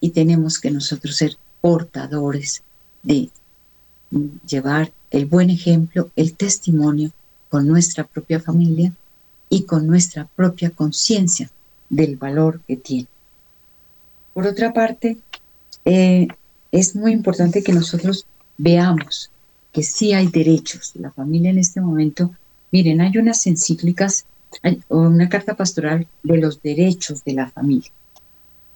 y 0.00 0.10
tenemos 0.10 0.60
que 0.60 0.70
nosotros 0.70 1.16
ser 1.16 1.36
portadores 1.60 2.62
de 3.02 3.30
llevar 4.46 4.92
el 5.10 5.26
buen 5.26 5.50
ejemplo, 5.50 6.10
el 6.14 6.34
testimonio 6.34 7.10
con 7.48 7.66
nuestra 7.66 8.04
propia 8.04 8.38
familia 8.38 8.92
y 9.48 9.62
con 9.62 9.86
nuestra 9.86 10.28
propia 10.36 10.70
conciencia 10.70 11.50
del 11.88 12.16
valor 12.16 12.60
que 12.66 12.76
tiene. 12.76 13.08
Por 14.32 14.46
otra 14.46 14.72
parte, 14.72 15.16
eh, 15.84 16.28
es 16.70 16.94
muy 16.94 17.12
importante 17.12 17.62
que 17.62 17.72
nosotros 17.72 18.26
veamos 18.58 19.30
que 19.74 19.82
sí 19.82 20.14
hay 20.14 20.28
derechos. 20.28 20.92
La 20.94 21.10
familia 21.10 21.50
en 21.50 21.58
este 21.58 21.82
momento 21.82 22.30
Miren, 22.74 23.00
hay 23.02 23.16
unas 23.18 23.46
encíclicas, 23.46 24.26
o 24.88 24.98
una 24.98 25.28
carta 25.28 25.54
pastoral 25.54 26.08
de 26.24 26.38
los 26.38 26.60
derechos 26.60 27.22
de 27.22 27.34
la 27.34 27.48
familia. 27.48 27.88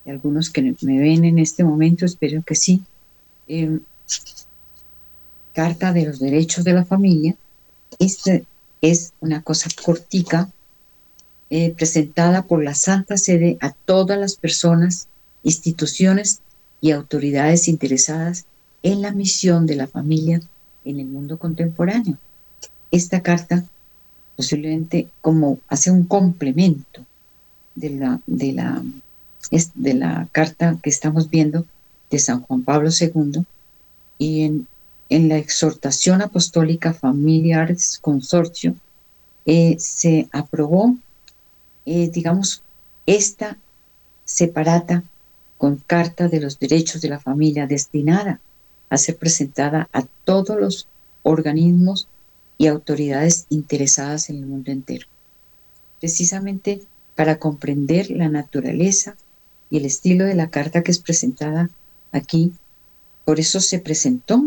algunos 0.07 0.51
que 0.51 0.63
me 0.63 1.01
ven 1.01 1.25
en 1.25 1.41
este 1.41 1.65
momento, 1.65 2.05
espero 2.05 2.45
que 2.45 2.55
sí. 2.55 2.85
Em, 3.49 3.81
carta 5.53 5.93
de 5.93 6.07
los 6.07 6.21
derechos 6.21 6.63
de 6.63 6.75
la 6.75 6.85
familia. 6.85 7.35
Esta 7.99 8.41
es 8.83 9.15
una 9.19 9.43
cosa 9.43 9.69
cortica, 9.85 10.49
eh, 11.51 11.75
presentada 11.77 12.43
por 12.43 12.63
la 12.63 12.77
Santa 12.77 13.17
Sede 13.17 13.59
a 13.61 13.73
todas 13.73 14.17
las 14.17 14.37
personas, 14.37 15.09
instituciones 15.43 16.41
y 16.81 16.93
autoridades 16.93 17.67
interesadas 17.67 18.45
en 18.85 19.03
la 19.03 19.11
misión 19.11 19.67
de 19.67 19.75
la 19.75 19.89
familia 19.89 20.41
en 20.91 21.01
el 21.01 21.07
mundo 21.07 21.39
contemporáneo. 21.39 22.17
Esta 22.91 23.21
carta 23.23 23.65
posiblemente 24.39 25.09
como 25.21 25.59
hace 25.67 25.91
un 25.91 26.05
complemento 26.05 27.05
de 27.75 27.91
la, 27.91 28.21
de 28.29 28.53
la, 28.53 28.85
de 29.75 29.95
la 29.95 30.29
carta 30.31 30.79
que 30.81 30.91
estamos 30.91 31.29
viendo 31.29 31.67
de 32.09 32.21
San 32.21 32.43
Juan 32.43 32.63
Pablo 32.63 32.89
II 32.89 33.43
y 34.17 34.43
en, 34.43 34.69
en 35.09 35.29
la 35.29 35.39
exhortación 35.39 36.23
apostólica 36.23 36.95
Familiares 36.95 37.99
Consorcio 38.01 38.77
eh, 39.45 39.75
se 39.81 40.29
aprobó, 40.31 40.97
eh, 41.85 42.09
digamos, 42.09 42.63
esta 43.07 43.59
separata 44.25 45.03
con 45.57 45.83
carta 45.85 46.29
de 46.29 46.41
los 46.41 46.61
derechos 46.61 47.01
de 47.01 47.09
la 47.09 47.19
familia 47.19 47.67
destinada 47.67 48.41
a 48.91 48.97
ser 48.97 49.17
presentada 49.17 49.89
a 49.93 50.05
todos 50.25 50.59
los 50.59 50.89
organismos 51.23 52.09
y 52.57 52.67
autoridades 52.67 53.47
interesadas 53.51 54.31
en 54.31 54.37
el 54.37 54.47
mundo 54.47 54.71
entero, 54.73 55.07
precisamente 56.01 56.81
para 57.15 57.39
comprender 57.39 58.11
la 58.11 58.29
naturaleza 58.29 59.17
y 59.71 59.79
el 59.79 59.85
estilo 59.85 60.25
de 60.25 60.35
la 60.35 60.51
carta 60.51 60.83
que 60.83 60.91
es 60.91 60.99
presentada 60.99 61.71
aquí, 62.13 62.53
por 63.25 63.39
eso 63.39 63.61
se 63.61 63.79
presentó 63.79 64.43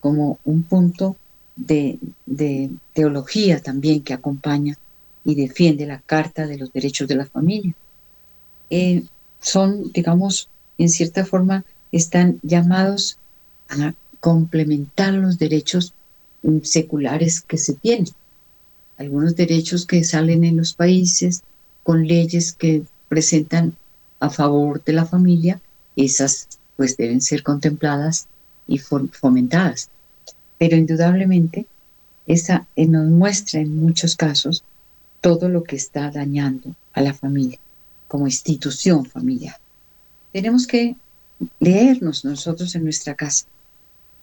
como 0.00 0.38
un 0.44 0.62
punto 0.62 1.16
de, 1.56 1.98
teología 2.92 3.60
también 3.60 4.02
que 4.02 4.14
acompaña 4.14 4.78
y 5.24 5.34
defiende 5.34 5.86
la 5.86 6.00
Carta 6.00 6.46
de 6.46 6.58
los 6.58 6.72
Derechos 6.72 7.08
de 7.08 7.16
la 7.16 7.26
Familia. 7.26 7.74
Eh, 8.70 9.04
son, 9.40 9.92
digamos, 9.92 10.48
en 10.78 10.88
cierta 10.88 11.24
forma, 11.24 11.64
están 11.92 12.38
llamados 12.42 13.18
a 13.68 13.94
complementar 14.20 15.14
los 15.14 15.38
derechos 15.38 15.94
mm, 16.42 16.58
seculares 16.62 17.40
que 17.40 17.58
se 17.58 17.74
tienen. 17.74 18.08
Algunos 18.98 19.36
derechos 19.36 19.86
que 19.86 20.04
salen 20.04 20.44
en 20.44 20.56
los 20.56 20.72
países 20.74 21.42
con 21.82 22.06
leyes 22.06 22.52
que 22.52 22.82
presentan 23.08 23.76
a 24.18 24.30
favor 24.30 24.82
de 24.82 24.92
la 24.92 25.04
familia, 25.04 25.60
esas 25.94 26.48
pues 26.76 26.96
deben 26.96 27.20
ser 27.20 27.42
contempladas 27.42 28.26
y 28.66 28.78
fomentadas. 28.78 29.90
Pero 30.58 30.76
indudablemente 30.76 31.66
esa 32.26 32.66
eh, 32.76 32.86
nos 32.86 33.08
muestra 33.08 33.60
en 33.60 33.78
muchos 33.78 34.16
casos 34.16 34.64
todo 35.20 35.48
lo 35.48 35.62
que 35.64 35.76
está 35.76 36.10
dañando 36.10 36.74
a 36.92 37.00
la 37.00 37.14
familia 37.14 37.58
como 38.08 38.26
institución 38.26 39.06
familiar. 39.06 39.56
Tenemos 40.32 40.66
que 40.66 40.96
leernos 41.60 42.24
nosotros 42.24 42.74
en 42.74 42.84
nuestra 42.84 43.14
casa 43.14 43.46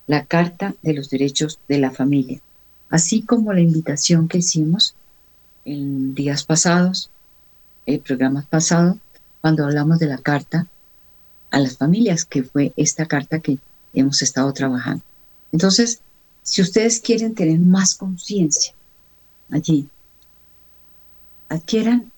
la 0.08 0.26
Carta 0.26 0.76
de 0.82 0.94
los 0.94 1.10
Derechos 1.10 1.60
de 1.68 1.78
la 1.78 1.92
Familia, 1.92 2.42
así 2.90 3.22
como 3.22 3.54
la 3.54 3.62
invitación 3.62 4.28
que 4.28 4.40
hicimos 4.40 4.96
en 5.66 6.14
días 6.14 6.44
pasados, 6.44 7.10
el 7.86 8.00
programa 8.00 8.46
pasado, 8.50 8.98
cuando 9.42 9.66
hablamos 9.66 10.00
de 10.00 10.08
la 10.08 10.18
Carta 10.18 10.68
a 11.52 11.60
las 11.60 11.78
familias, 11.78 12.26
que 12.26 12.44
fue 12.44 12.74
esta 12.76 13.06
carta 13.06 13.40
que 13.40 13.60
hemos 13.94 14.22
estado 14.22 14.52
trabajando. 14.54 15.04
Entonces, 15.52 16.02
si 16.42 16.62
ustedes 16.62 17.00
quieren 17.00 17.36
tener 17.36 17.60
más 17.60 17.96
conciencia 17.96 18.74
allí, 19.52 19.88
adquieran 21.50 22.12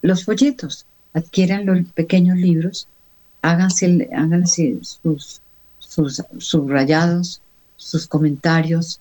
los 0.00 0.24
folletos, 0.24 0.86
adquieran 1.12 1.66
los 1.66 1.86
pequeños 1.92 2.38
libros, 2.38 2.88
háganse, 3.42 4.08
háganse 4.12 4.78
sus, 4.82 5.40
sus 5.98 6.22
subrayados, 6.38 7.42
sus 7.76 8.06
comentarios, 8.06 9.00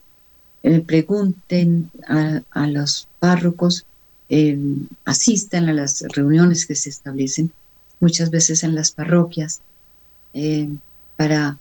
eh, 0.64 0.82
pregunten 0.82 1.92
a, 2.08 2.68
los 2.68 3.08
párrocos, 3.20 3.86
eh, 4.30 4.58
asistan 5.06 5.70
a 5.70 5.74
las 5.74 6.02
reuniones 6.10 6.66
que 6.66 6.74
se 6.74 6.90
establecen 6.90 7.52
muchas 8.00 8.32
veces 8.32 8.64
en 8.64 8.74
las 8.74 8.92
parroquias 8.92 9.62
eh, 10.34 10.70
para 11.16 11.60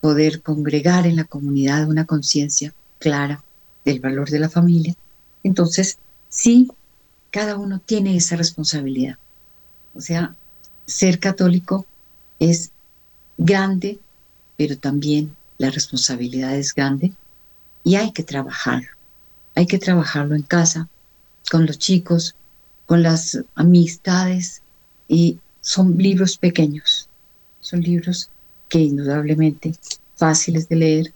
poder 0.00 0.40
congregar 0.40 1.06
en 1.06 1.16
la 1.16 1.24
comunidad 1.24 1.86
una 1.86 2.06
conciencia 2.06 2.72
clara 2.98 3.44
del 3.84 4.00
valor 4.00 4.30
de 4.30 4.38
la 4.38 4.48
familia. 4.48 4.94
Entonces, 5.42 5.98
sí, 6.30 6.70
cada 7.30 7.58
uno 7.58 7.78
tiene 7.84 8.16
esa 8.16 8.36
responsabilidad. 8.36 9.18
O 9.94 10.00
sea, 10.00 10.34
ser 10.86 11.18
católico 11.18 11.84
es 12.38 12.70
grande, 13.36 13.98
pero 14.58 14.76
también 14.76 15.34
la 15.56 15.70
responsabilidad 15.70 16.54
es 16.56 16.74
grande 16.74 17.12
y 17.84 17.94
hay 17.94 18.12
que 18.12 18.24
trabajarlo. 18.24 18.88
Hay 19.54 19.66
que 19.66 19.78
trabajarlo 19.78 20.34
en 20.34 20.42
casa, 20.42 20.88
con 21.50 21.64
los 21.64 21.78
chicos, 21.78 22.34
con 22.84 23.02
las 23.02 23.38
amistades 23.54 24.62
y 25.08 25.38
son 25.60 25.96
libros 25.96 26.36
pequeños, 26.36 27.08
son 27.60 27.80
libros 27.80 28.30
que 28.68 28.80
indudablemente 28.80 29.74
fáciles 30.16 30.68
de 30.68 30.76
leer 30.76 31.14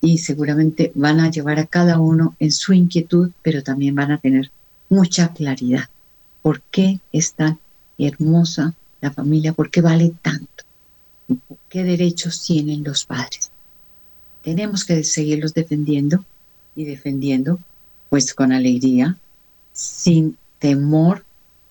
y 0.00 0.18
seguramente 0.18 0.92
van 0.94 1.20
a 1.20 1.30
llevar 1.30 1.58
a 1.58 1.66
cada 1.66 1.98
uno 1.98 2.36
en 2.38 2.52
su 2.52 2.74
inquietud, 2.74 3.30
pero 3.42 3.62
también 3.62 3.94
van 3.94 4.12
a 4.12 4.20
tener 4.20 4.50
mucha 4.90 5.32
claridad. 5.32 5.88
¿Por 6.42 6.60
qué 6.60 7.00
es 7.10 7.32
tan 7.32 7.58
hermosa 7.98 8.74
la 9.00 9.10
familia? 9.10 9.54
¿Por 9.54 9.70
qué 9.70 9.80
vale 9.80 10.12
tanto? 10.22 10.65
¿Qué 11.68 11.84
derechos 11.84 12.44
tienen 12.44 12.84
los 12.84 13.04
padres? 13.04 13.50
Tenemos 14.42 14.84
que 14.84 15.02
seguirlos 15.02 15.54
defendiendo 15.54 16.24
y 16.76 16.84
defendiendo 16.84 17.58
pues 18.08 18.32
con 18.34 18.52
alegría, 18.52 19.18
sin 19.72 20.36
temor, 20.58 21.24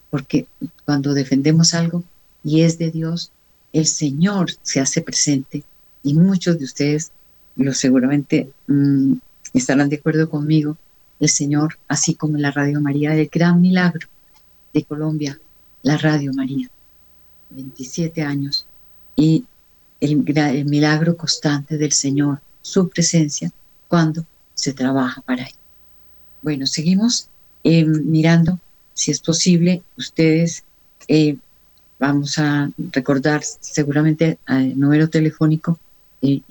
porque 0.09 0.47
cuando 0.83 1.13
defendemos 1.13 1.73
algo 1.73 2.03
y 2.43 2.61
es 2.61 2.77
de 2.77 2.91
Dios, 2.91 3.31
el 3.71 3.85
Señor 3.85 4.51
se 4.61 4.79
hace 4.79 5.01
presente 5.01 5.63
y 6.03 6.13
muchos 6.13 6.59
de 6.59 6.65
ustedes 6.65 7.11
lo 7.55 7.73
seguramente 7.73 8.49
mm, 8.67 9.13
estarán 9.53 9.89
de 9.89 9.97
acuerdo 9.97 10.29
conmigo, 10.29 10.77
el 11.19 11.29
Señor, 11.29 11.77
así 11.87 12.13
como 12.13 12.37
la 12.37 12.51
Radio 12.51 12.81
María, 12.81 13.15
el 13.15 13.27
gran 13.27 13.61
milagro 13.61 14.07
de 14.73 14.83
Colombia, 14.83 15.39
la 15.81 15.97
Radio 15.97 16.33
María, 16.33 16.69
27 17.51 18.21
años, 18.21 18.67
y 19.15 19.45
el, 19.99 20.65
milagro 20.65 21.15
constante 21.15 21.77
del 21.77 21.91
Señor, 21.91 22.39
su 22.61 22.89
presencia, 22.89 23.51
cuando 23.87 24.25
se 24.53 24.73
trabaja 24.73 25.21
para 25.21 25.43
él. 25.43 25.53
Bueno, 26.41 26.67
seguimos 26.67 27.29
eh, 27.63 27.85
mirando, 27.85 28.59
si 28.93 29.11
es 29.11 29.19
posible, 29.19 29.81
ustedes 29.97 30.63
eh, 31.07 31.37
vamos 31.99 32.37
a 32.37 32.69
recordar 32.91 33.43
seguramente 33.43 34.37
el 34.47 34.79
número 34.79 35.09
telefónico. 35.09 35.79
Y, 36.21 36.43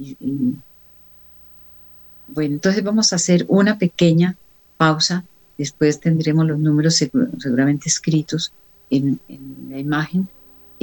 bueno, 2.28 2.54
entonces 2.54 2.82
vamos 2.82 3.12
a 3.12 3.16
hacer 3.16 3.44
una 3.48 3.78
pequeña 3.78 4.36
pausa. 4.76 5.24
Después 5.58 6.00
tendremos 6.00 6.46
los 6.46 6.58
números 6.58 6.96
seguramente 6.96 7.88
escritos 7.88 8.52
en, 8.90 9.20
la 9.68 9.78
imagen. 9.78 10.28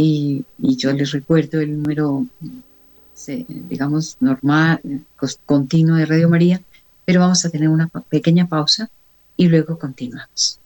Y, 0.04 0.46
yo 0.58 0.92
les 0.94 1.12
recuerdo 1.12 1.62
el 1.62 1.78
número, 1.78 2.26
digamos, 3.70 4.18
normal, 4.20 4.82
continuo 5.46 5.96
de 5.96 6.08
Radio 6.08 6.28
María. 6.28 6.60
Pero 7.06 7.20
vamos 7.20 7.46
a 7.46 7.52
tener 7.52 7.70
una 7.70 7.88
pequeña 8.10 8.48
pausa 8.48 8.90
y 9.38 9.48
luego 9.48 9.78
continuamos. 9.78 10.60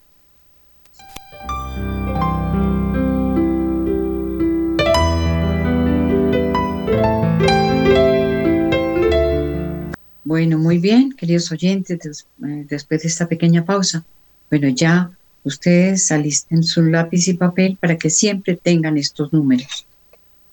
Bueno, 10.23 10.57
muy 10.57 10.77
bien, 10.79 11.11
queridos 11.11 11.51
oyentes, 11.51 12.25
eh, 12.41 12.65
después 12.69 13.01
de 13.01 13.09
esta 13.09 13.27
pequeña 13.27 13.65
pausa, 13.65 14.05
bueno, 14.49 14.69
ya 14.69 15.11
ustedes 15.45 16.11
alisten 16.11 16.63
su 16.63 16.83
lápiz 16.83 17.27
y 17.27 17.35
papel 17.35 17.77
para 17.79 17.97
que 17.97 18.09
siempre 18.09 18.55
tengan 18.55 18.97
estos 18.97 19.31
números. 19.31 19.85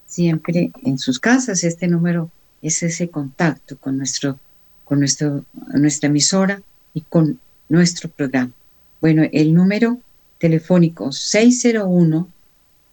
Siempre 0.07 0.71
en 0.85 0.99
sus 0.99 1.19
casas 1.19 1.65
este 1.65 1.89
número 1.89 2.31
es 2.61 2.83
ese 2.83 3.09
contacto 3.09 3.77
con 3.79 3.97
nuestro 3.97 4.39
con 4.85 5.01
nuestro 5.01 5.45
nuestra 5.75 6.09
emisora 6.09 6.63
y 6.95 7.01
con 7.01 7.41
nuestro 7.69 8.11
programa. 8.11 8.53
Bueno, 9.01 9.23
el 9.33 9.55
número 9.55 9.99
telefónico 10.39 11.11
601 11.11 12.29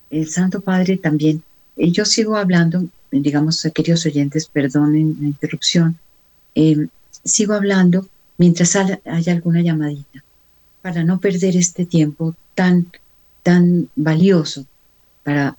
El 0.09 0.27
Santo 0.27 0.59
Padre 0.59 0.97
también, 0.97 1.41
yo 1.77 2.03
sigo 2.03 2.35
hablando 2.35 2.89
digamos, 3.11 3.65
queridos 3.73 4.05
oyentes, 4.05 4.47
perdonen 4.47 5.15
la 5.21 5.27
interrupción, 5.27 5.97
em, 6.53 6.89
sigo 7.23 7.53
hablando 7.53 8.09
mientras 8.37 8.75
haya 8.75 9.31
alguna 9.31 9.61
llamadita, 9.61 10.22
para 10.83 11.03
no 11.03 11.19
perder 11.19 11.57
este 11.57 11.87
tiempo 11.87 12.35
tan, 12.53 12.91
tan 13.41 13.89
valioso 13.95 14.67
para 15.23 15.57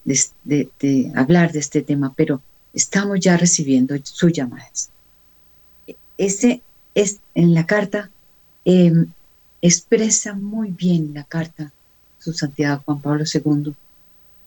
hablar 1.17 1.51
de 1.51 1.59
este 1.59 1.83
tema, 1.83 2.13
pero 2.15 2.41
estamos 2.73 3.19
ya 3.19 3.37
recibiendo 3.37 3.97
sus 4.05 4.33
llamadas. 4.33 4.91
Ese 6.19 6.61
es 6.95 7.19
en 7.35 7.55
la 7.55 7.67
carta 7.67 8.11
em, 8.65 9.07
expresa 9.63 10.35
muy 10.35 10.71
bien 10.71 11.13
la 11.15 11.25
carta 11.25 11.73
su 12.19 12.33
santidad 12.33 12.83
Juan 12.85 13.01
Pablo 13.01 13.25
II 13.25 13.75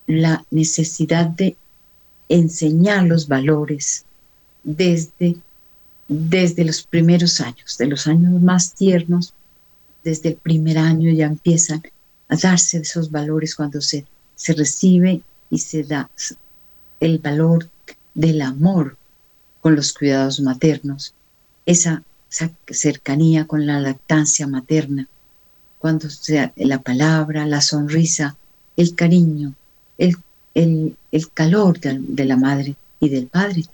la 0.08 0.44
necesidad 0.50 1.26
de 1.26 1.56
enseñar 2.28 3.04
los 3.04 3.28
valores 3.28 4.04
desde, 4.64 5.36
desde 6.08 6.64
los 6.64 6.82
primeros 6.82 7.40
años, 7.40 7.76
de 7.78 7.86
los 7.86 8.06
años 8.06 8.40
más 8.40 8.74
tiernos, 8.74 9.34
desde 10.04 10.30
el 10.30 10.36
primer 10.36 10.78
año 10.78 11.10
ya 11.12 11.26
empiezan 11.26 11.82
a 12.28 12.36
darse 12.36 12.78
esos 12.78 13.10
valores 13.10 13.54
cuando 13.54 13.80
se, 13.80 14.06
se 14.34 14.54
recibe 14.54 15.22
y 15.50 15.58
se 15.58 15.82
da 15.82 16.10
el 17.00 17.18
valor 17.18 17.68
del 18.14 18.42
amor 18.42 18.96
con 19.60 19.76
los 19.76 19.92
cuidados 19.92 20.40
maternos, 20.40 21.14
esa, 21.66 22.02
cercanía 22.68 23.46
con 23.46 23.66
la 23.66 23.80
lactancia 23.80 24.46
materna, 24.46 25.08
cuando 25.78 26.10
sea 26.10 26.52
la 26.56 26.82
palabra, 26.82 27.46
la 27.46 27.60
sonrisa, 27.60 28.36
el 28.76 28.94
cariño, 28.94 29.54
el, 29.96 30.16
el, 30.54 30.96
calor 31.32 31.80
de, 31.80 32.24
la 32.24 32.36
madre 32.36 32.76
y 33.00 33.08
del 33.08 33.28
padre. 33.28 33.64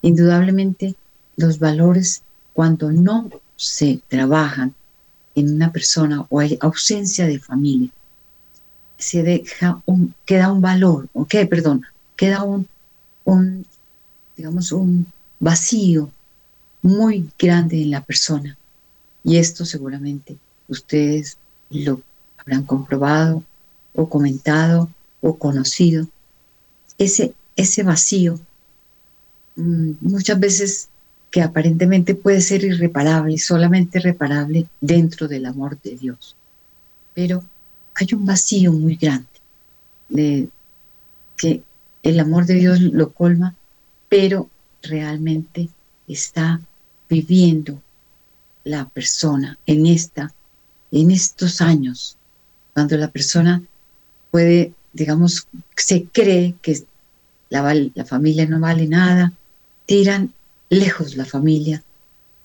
Indudablemente 0.00 0.94
los 1.36 1.58
valores 1.58 2.22
cuando 2.54 2.90
no 2.92 3.30
se 3.56 4.00
trabajan 4.08 4.74
en 5.34 5.54
una 5.54 5.72
persona 5.72 6.26
o 6.28 6.40
hay 6.40 6.58
ausencia 6.60 7.26
de 7.26 7.38
familia, 7.38 7.90
se 8.98 9.22
deja 9.22 9.82
un, 9.86 10.14
queda 10.24 10.52
un 10.52 10.60
valor, 10.60 11.08
ok, 11.12 11.34
perdón, 11.50 11.82
queda 12.16 12.42
un, 12.44 12.68
un, 13.24 13.66
digamos, 14.36 14.72
un 14.72 15.06
vacío 15.40 16.10
muy 16.82 17.30
grande 17.38 17.82
en 17.82 17.90
la 17.90 18.02
persona. 18.02 18.56
Y 19.24 19.36
esto 19.36 19.64
seguramente 19.64 20.36
ustedes 20.68 21.36
lo 21.70 22.00
habrán 22.38 22.64
comprobado 22.64 23.42
o 23.94 24.08
comentado 24.08 24.88
o 25.20 25.36
conocido, 25.38 26.06
ese, 26.98 27.34
ese 27.56 27.82
vacío, 27.82 28.38
mm, 29.56 29.92
muchas 30.00 30.38
veces 30.38 30.88
que 31.32 31.42
aparentemente 31.42 32.14
puede 32.14 32.40
ser 32.40 32.62
irreparable, 32.62 33.36
solamente 33.38 33.98
reparable 33.98 34.68
dentro 34.80 35.26
del 35.26 35.46
amor 35.46 35.80
de 35.82 35.96
Dios. 35.96 36.36
Pero 37.14 37.42
hay 37.94 38.06
un 38.12 38.24
vacío 38.24 38.72
muy 38.72 38.94
grande 38.94 39.26
de 40.08 40.48
que 41.36 41.62
el 42.04 42.20
amor 42.20 42.46
de 42.46 42.54
Dios 42.54 42.80
lo 42.80 43.12
colma, 43.12 43.56
pero 44.08 44.48
realmente 44.82 45.68
está 46.06 46.60
viviendo 47.08 47.82
la 48.62 48.88
persona 48.88 49.58
en 49.66 49.86
esta 49.86 50.32
en 50.92 51.10
estos 51.10 51.60
años 51.60 52.16
cuando 52.74 52.96
la 52.96 53.08
persona 53.08 53.62
puede 54.30 54.72
digamos, 54.92 55.48
se 55.76 56.04
cree 56.04 56.54
que 56.62 56.84
la 57.48 58.04
familia 58.06 58.46
no 58.46 58.60
vale 58.60 58.86
nada, 58.86 59.32
tiran 59.86 60.32
lejos 60.72 61.16
la 61.16 61.26
familia, 61.26 61.82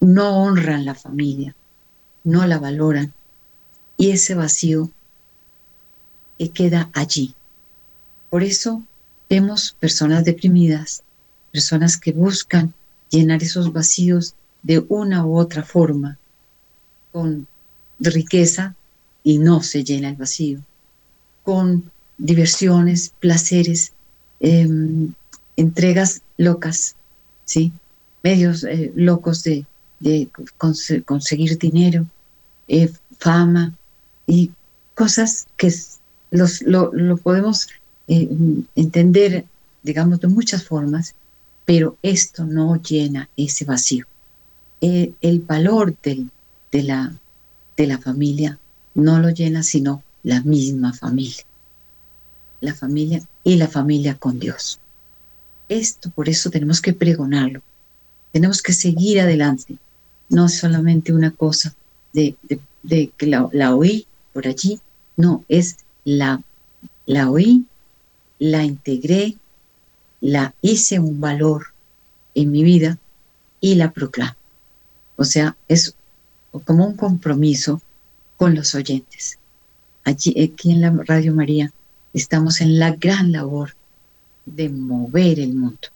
no 0.02 0.44
honran 0.44 0.84
la 0.84 0.96
familia, 0.96 1.56
no 2.26 2.46
la 2.46 2.60
valoran 2.60 3.14
y 3.98 4.12
ese 4.12 4.36
vacío 4.36 4.92
queda 6.54 6.90
allí. 6.94 7.34
Por 8.30 8.44
eso 8.44 8.84
vemos 9.30 9.78
personas 9.80 10.26
deprimidas, 10.26 11.04
personas 11.54 11.96
que 11.96 12.12
buscan 12.12 12.74
llenar 13.10 13.42
esos 13.42 13.72
vacíos 13.72 14.36
de 14.62 14.86
una 14.90 15.26
u 15.26 15.38
otra 15.38 15.64
forma, 15.64 16.18
con 17.14 17.48
riqueza 17.98 18.76
y 19.24 19.38
no 19.38 19.64
se 19.64 19.86
llena 19.86 20.10
el 20.10 20.18
vacío, 20.18 20.60
con 21.44 21.90
diversiones, 22.18 23.14
placeres, 23.22 23.94
em, 24.42 25.14
entregas 25.56 26.22
locas, 26.36 26.96
¿sí? 27.46 27.72
Medios 28.24 28.64
eh, 28.64 28.92
locos 28.96 29.44
de, 29.44 29.66
conseguir 31.06 31.58
dinero, 31.58 32.06
eh, 32.68 32.92
fama 33.18 33.74
y 34.28 34.52
cosas 34.94 35.48
que 35.58 35.74
los, 36.30 36.62
lo, 36.62 37.18
podemos 37.18 37.68
eh, 38.08 38.30
entender, 38.76 39.46
digamos, 39.82 40.20
de 40.20 40.28
muchas 40.28 40.64
formas, 40.64 41.16
pero 41.66 41.98
esto 42.02 42.46
no 42.46 42.82
llena 42.82 43.30
ese 43.38 43.66
vacío. 43.66 44.06
el 44.82 45.40
valor 45.40 45.96
de, 46.04 46.28
la, 46.84 47.14
de 47.76 47.88
la 47.88 47.98
familia 47.98 48.60
no 48.94 49.20
lo 49.20 49.30
llena 49.30 49.64
sino 49.64 50.04
la 50.24 50.42
misma 50.42 50.94
familia 50.94 51.44
la 52.62 52.74
familia 52.74 53.22
y 53.44 53.56
la 53.56 53.68
familia 53.68 54.16
con 54.16 54.40
Dios. 54.40 54.80
Esto 55.70 56.10
por 56.10 56.30
eso 56.30 56.50
tenemos 56.50 56.82
que 56.82 56.94
pregonarlo, 56.94 57.62
tenemos 58.38 58.62
que 58.62 58.72
seguir 58.74 59.20
adelante, 59.20 59.78
no 60.30 60.46
es 60.46 60.60
solamente 60.60 61.12
una 61.12 61.32
cosa 61.32 61.74
de, 62.14 62.36
que 63.18 63.26
la, 63.26 63.76
oí 63.76 64.06
por 64.32 64.46
allí, 64.46 64.80
no, 65.16 65.44
es 65.50 65.78
la, 66.06 66.44
la 67.08 67.32
oí, 67.32 67.66
la 68.38 68.64
integré, 68.64 69.38
la 70.22 70.54
hice 70.62 71.00
un 71.00 71.20
valor 71.20 71.74
en 72.36 72.52
mi 72.52 72.64
vida 72.64 73.00
y 73.60 73.74
la 73.74 73.90
proclamo. 73.90 74.36
O 75.16 75.24
sea, 75.24 75.58
es 75.68 75.96
como 76.64 76.86
un 76.86 76.96
compromiso 76.96 77.82
con 78.38 78.54
los 78.54 78.76
oyentes. 78.76 79.40
Aquí 80.04 80.36
en 80.38 80.82
la 80.82 80.92
Radio 81.08 81.34
María, 81.34 81.74
estamos 82.14 82.62
en 82.62 82.78
la 82.78 82.92
gran 82.92 83.32
labor 83.32 83.72
de 84.46 84.70
mover 84.70 85.40
el 85.40 85.56
mundo, 85.56 85.88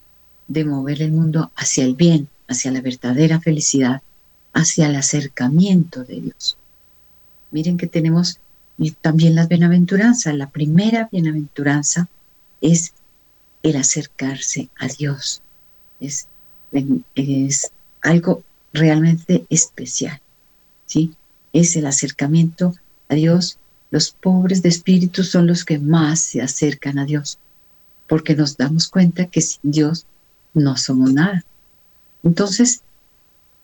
de 0.48 0.66
mover 0.66 1.04
el 1.04 1.12
mundo 1.12 1.52
hacia 1.56 1.84
el 1.84 1.94
bien, 1.94 2.28
hacia 2.52 2.72
la 2.72 2.82
verdadera 2.82 3.40
felicidad, 3.40 4.02
hacia 4.54 4.88
el 4.88 4.96
acercamiento 4.96 6.04
de 6.04 6.22
Dios. 6.22 6.58
Miren 7.52 7.78
que 7.78 7.88
tenemos 7.88 8.40
también 9.02 9.36
las 9.36 9.48
bienaventuranzas. 9.48 10.36
La 10.36 10.50
primera 10.50 11.10
bienaventuranza 11.12 12.08
es 12.62 12.94
el 13.64 13.76
acercarse 13.76 14.70
a 14.80 14.88
Dios. 14.88 15.42
Es, 16.00 16.28
es 17.16 17.72
algo 18.02 18.44
realmente 18.74 19.46
especial. 19.50 20.20
¿sí? 20.86 21.14
Es 21.54 21.76
el 21.76 21.86
acercamiento 21.86 22.74
a 23.10 23.16
Dios 23.16 23.58
los 23.92 24.12
pobres 24.12 24.64
de 24.64 24.70
espíritu 24.70 25.24
son 25.24 25.48
los 25.48 25.66
que 25.66 25.78
más 25.78 26.22
se 26.22 26.42
acercan 26.42 26.98
a 26.98 27.06
Dios, 27.06 27.38
porque 28.08 28.36
nos 28.36 28.56
damos 28.56 28.88
cuenta 28.88 29.26
que 29.26 29.42
sin 29.42 29.72
Dios 29.72 30.06
no 30.54 30.78
somos 30.78 31.12
nada. 31.12 31.44
Entonces, 32.24 32.82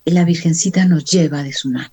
la 0.05 0.23
Virgencita 0.25 0.85
nos 0.85 1.05
lleva 1.05 1.41
de 1.43 1.53
su 1.53 1.69
mano. 1.69 1.91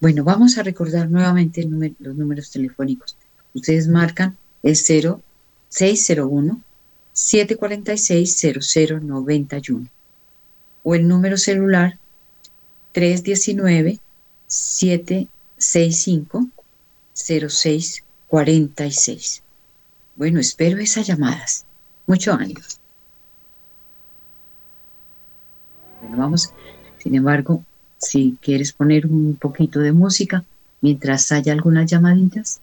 Bueno, 0.00 0.24
vamos 0.24 0.56
a 0.58 0.62
recordar 0.62 1.10
nuevamente 1.10 1.66
los 1.98 2.14
números 2.14 2.50
telefónicos. 2.50 3.16
Ustedes 3.54 3.88
marcan 3.88 4.36
el 4.62 4.76
0601 4.76 6.60
746 7.12 9.02
0091 9.02 9.88
o 10.82 10.94
el 10.94 11.08
número 11.08 11.38
celular 11.38 11.98
319 12.92 13.98
765 14.46 16.48
0646. 17.14 19.42
Bueno, 20.16 20.40
espero 20.40 20.78
esas 20.78 21.06
llamadas. 21.06 21.64
Mucho 22.06 22.32
ánimo. 22.32 22.60
Bueno, 26.04 26.18
vamos, 26.18 26.52
sin 26.98 27.14
embargo, 27.14 27.64
si 27.96 28.36
quieres 28.42 28.74
poner 28.74 29.06
un 29.06 29.36
poquito 29.36 29.80
de 29.80 29.92
música 29.92 30.44
mientras 30.82 31.32
haya 31.32 31.54
algunas 31.54 31.90
llamaditas. 31.90 32.60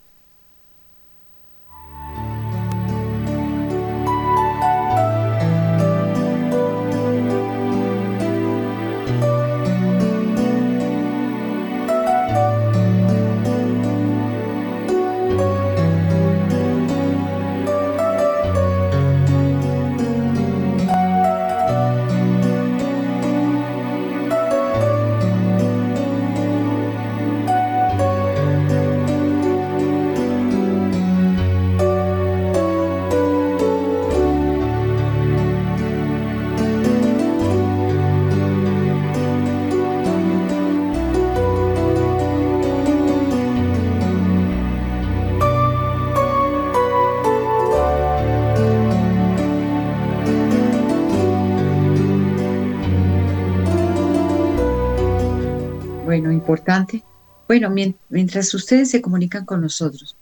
Importante. 56.51 57.03
Bueno, 57.47 57.73
mientras 58.09 58.53
ustedes 58.53 58.91
se 58.91 59.01
comunican 59.01 59.45
con 59.45 59.61
nosotros, 59.61 60.15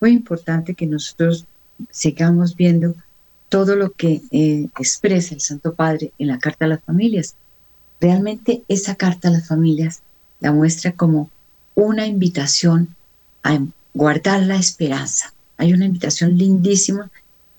muy 0.00 0.12
importante 0.12 0.74
que 0.74 0.86
nosotros 0.86 1.44
sigamos 1.90 2.56
viendo 2.56 2.94
todo 3.50 3.76
lo 3.76 3.92
que 3.92 4.22
eh, 4.30 4.68
expresa 4.78 5.34
el 5.34 5.40
Santo 5.40 5.74
Padre 5.74 6.12
en 6.18 6.28
la 6.28 6.38
Carta 6.38 6.64
a 6.64 6.68
las 6.68 6.82
Familias. 6.84 7.34
Realmente 8.00 8.62
esa 8.68 8.94
Carta 8.94 9.28
a 9.28 9.30
las 9.30 9.48
Familias 9.48 10.00
la 10.40 10.52
muestra 10.52 10.92
como 10.92 11.30
una 11.74 12.06
invitación 12.06 12.96
a 13.42 13.58
guardar 13.92 14.42
la 14.42 14.56
esperanza. 14.56 15.32
Hay 15.58 15.72
una 15.72 15.84
invitación 15.84 16.36
lindísima 16.36 17.10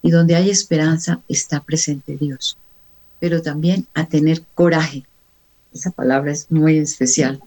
y 0.02 0.10
donde 0.12 0.36
hay 0.36 0.50
esperanza 0.50 1.22
está 1.30 1.64
presente 1.64 2.18
Dios, 2.18 2.58
pero 3.20 3.42
también 3.42 3.88
a 3.94 4.06
tener 4.08 4.44
coraje. 4.56 5.06
Esa 5.74 5.92
palabra 5.92 6.32
es 6.32 6.52
muy 6.52 6.78
especial 6.78 7.40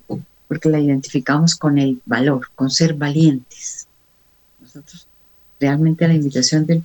porque 0.48 0.70
la 0.70 0.80
identificamos 0.80 1.54
con 1.54 1.78
el 1.78 2.00
valor, 2.06 2.50
con 2.54 2.70
ser 2.70 2.94
valientes. 2.94 3.86
Nosotros, 4.60 5.06
realmente 5.60 6.08
la 6.08 6.14
invitación 6.14 6.66
de, 6.66 6.82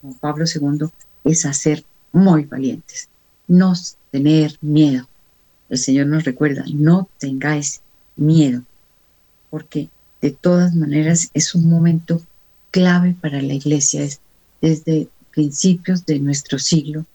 Juan 0.00 0.14
Pablo 0.14 0.44
II 0.46 0.88
es 1.24 1.44
a 1.44 1.52
ser 1.52 1.84
muy 2.12 2.44
valientes, 2.44 3.08
no 3.48 3.74
tener 4.10 4.56
miedo. 4.60 5.08
El 5.68 5.78
Señor 5.78 6.06
nos 6.06 6.24
recuerda, 6.24 6.64
no 6.72 7.08
tengáis 7.18 7.80
miedo, 8.16 8.62
porque 9.50 9.88
de 10.20 10.30
todas 10.30 10.74
maneras 10.74 11.30
es 11.34 11.54
un 11.54 11.68
momento 11.68 12.22
clave 12.70 13.16
para 13.20 13.42
la 13.42 13.54
iglesia, 13.54 14.02
es 14.02 14.20
desde 14.60 15.08
principios 15.32 16.06
de 16.06 16.18
nuestro 16.18 16.58
siglo, 16.58 17.06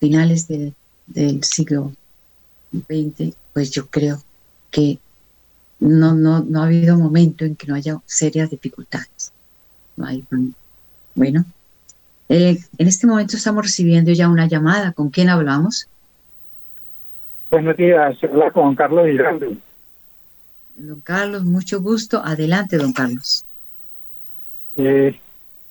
finales 0.00 0.48
del 0.48 1.44
siglo 1.44 1.92
XX, 2.72 3.34
pues 3.52 3.70
yo 3.70 3.86
creo 3.88 4.22
que 4.70 4.98
no, 5.84 6.14
no, 6.14 6.40
no 6.40 6.62
ha 6.62 6.66
habido 6.66 6.96
momento 6.96 7.44
en 7.44 7.56
que 7.56 7.66
no 7.66 7.74
haya 7.74 7.98
serias 8.06 8.48
dificultades. 8.50 9.32
No 9.96 10.06
hay, 10.06 10.24
bueno, 11.14 11.44
eh, 12.30 12.58
en 12.78 12.88
este 12.88 13.06
momento 13.06 13.36
estamos 13.36 13.64
recibiendo 13.64 14.10
ya 14.12 14.28
una 14.28 14.46
llamada. 14.46 14.92
¿Con 14.92 15.10
quién 15.10 15.28
hablamos? 15.28 15.86
Buenos 17.50 17.76
días, 17.76 18.16
habla 18.24 18.50
con 18.50 18.74
Carlos 18.74 19.06
Giraldo. 19.06 19.52
Don 20.76 21.00
Carlos, 21.02 21.44
mucho 21.44 21.82
gusto. 21.82 22.22
Adelante, 22.24 22.78
don 22.78 22.94
Carlos. 22.94 23.44
Eh, 24.76 25.14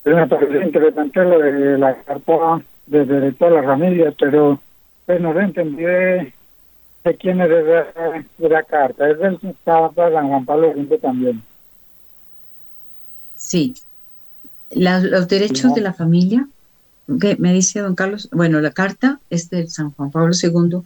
me 0.05 0.27
parece 0.27 0.63
interesante 0.63 1.23
lo 1.23 1.39
de 1.39 1.77
la 1.79 1.95
carta 2.03 2.61
de 2.85 3.05
derecho 3.05 3.47
a 3.47 3.49
la 3.49 3.63
familia, 3.63 4.13
pero 4.17 4.59
pues 5.07 5.19
no 5.19 5.33
lo 5.33 5.41
entendí 5.41 5.83
de, 7.03 7.15
quién 7.17 7.41
es 7.41 7.49
la 8.37 8.63
carta. 8.63 9.09
Es 9.09 9.19
del 9.19 9.37
Papa 9.63 10.11
San 10.11 10.27
Juan 10.27 10.45
Pablo 10.45 10.73
II 10.75 10.97
también. 11.01 11.43
Sí. 13.35 13.75
los 14.71 15.27
derechos 15.27 15.73
de 15.73 15.81
la 15.81 15.93
familia, 15.93 16.47
¿qué 17.19 17.35
me 17.37 17.53
dice 17.53 17.81
don 17.81 17.95
Carlos? 17.95 18.29
Bueno, 18.31 18.61
la 18.61 18.71
carta 18.71 19.19
es 19.29 19.49
de 19.49 19.67
San 19.67 19.91
Juan 19.91 20.11
Pablo 20.11 20.33
II. 20.41 20.81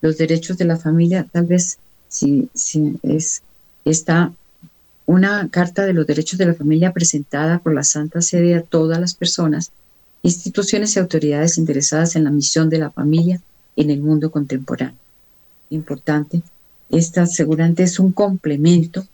Los 0.00 0.18
derechos 0.18 0.56
de 0.58 0.66
la 0.66 0.76
familia, 0.76 1.26
tal 1.30 1.46
vez, 1.46 1.78
si, 2.08 2.48
si 2.54 2.98
es 3.02 3.42
está 3.84 4.32
una 5.06 5.48
Carta 5.48 5.86
de 5.86 5.94
los 5.94 6.06
Derechos 6.06 6.38
de 6.38 6.46
la 6.46 6.54
Familia 6.54 6.92
presentada 6.92 7.60
por 7.60 7.72
la 7.72 7.84
Santa 7.84 8.20
Sede 8.20 8.56
a 8.56 8.62
todas 8.62 8.98
las 8.98 9.14
personas, 9.14 9.70
instituciones 10.22 10.96
y 10.96 10.98
autoridades 10.98 11.58
interesadas 11.58 12.16
en 12.16 12.24
la 12.24 12.30
misión 12.30 12.68
de 12.68 12.78
la 12.78 12.90
familia 12.90 13.40
en 13.76 13.90
el 13.90 14.00
mundo 14.00 14.30
contemporáneo. 14.30 14.98
Importante, 15.70 16.42
esta 16.90 17.26
seguramente 17.26 17.82
es 17.82 17.98
un 17.98 18.12
complemento 18.12 19.06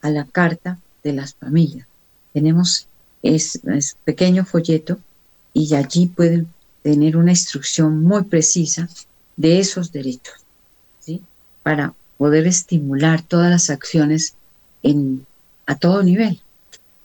a 0.00 0.10
la 0.10 0.24
Carta 0.24 0.78
de 1.02 1.12
las 1.12 1.34
Familias. 1.34 1.86
Tenemos 2.32 2.88
es, 3.22 3.60
pequeño 4.04 4.44
folleto 4.44 4.98
y 5.52 5.74
allí 5.74 6.06
pueden 6.06 6.48
tener 6.82 7.16
una 7.16 7.32
instrucción 7.32 8.02
muy 8.02 8.24
precisa 8.24 8.88
de 9.36 9.58
esos 9.58 9.92
derechos. 9.92 10.34
Para 11.62 11.92
poder 12.16 12.46
estimular 12.46 13.22
todas 13.22 13.50
las 13.50 13.68
acciones 13.68 14.34
en, 14.82 15.26
a 15.66 15.76
todo 15.76 16.02
nivel, 16.02 16.40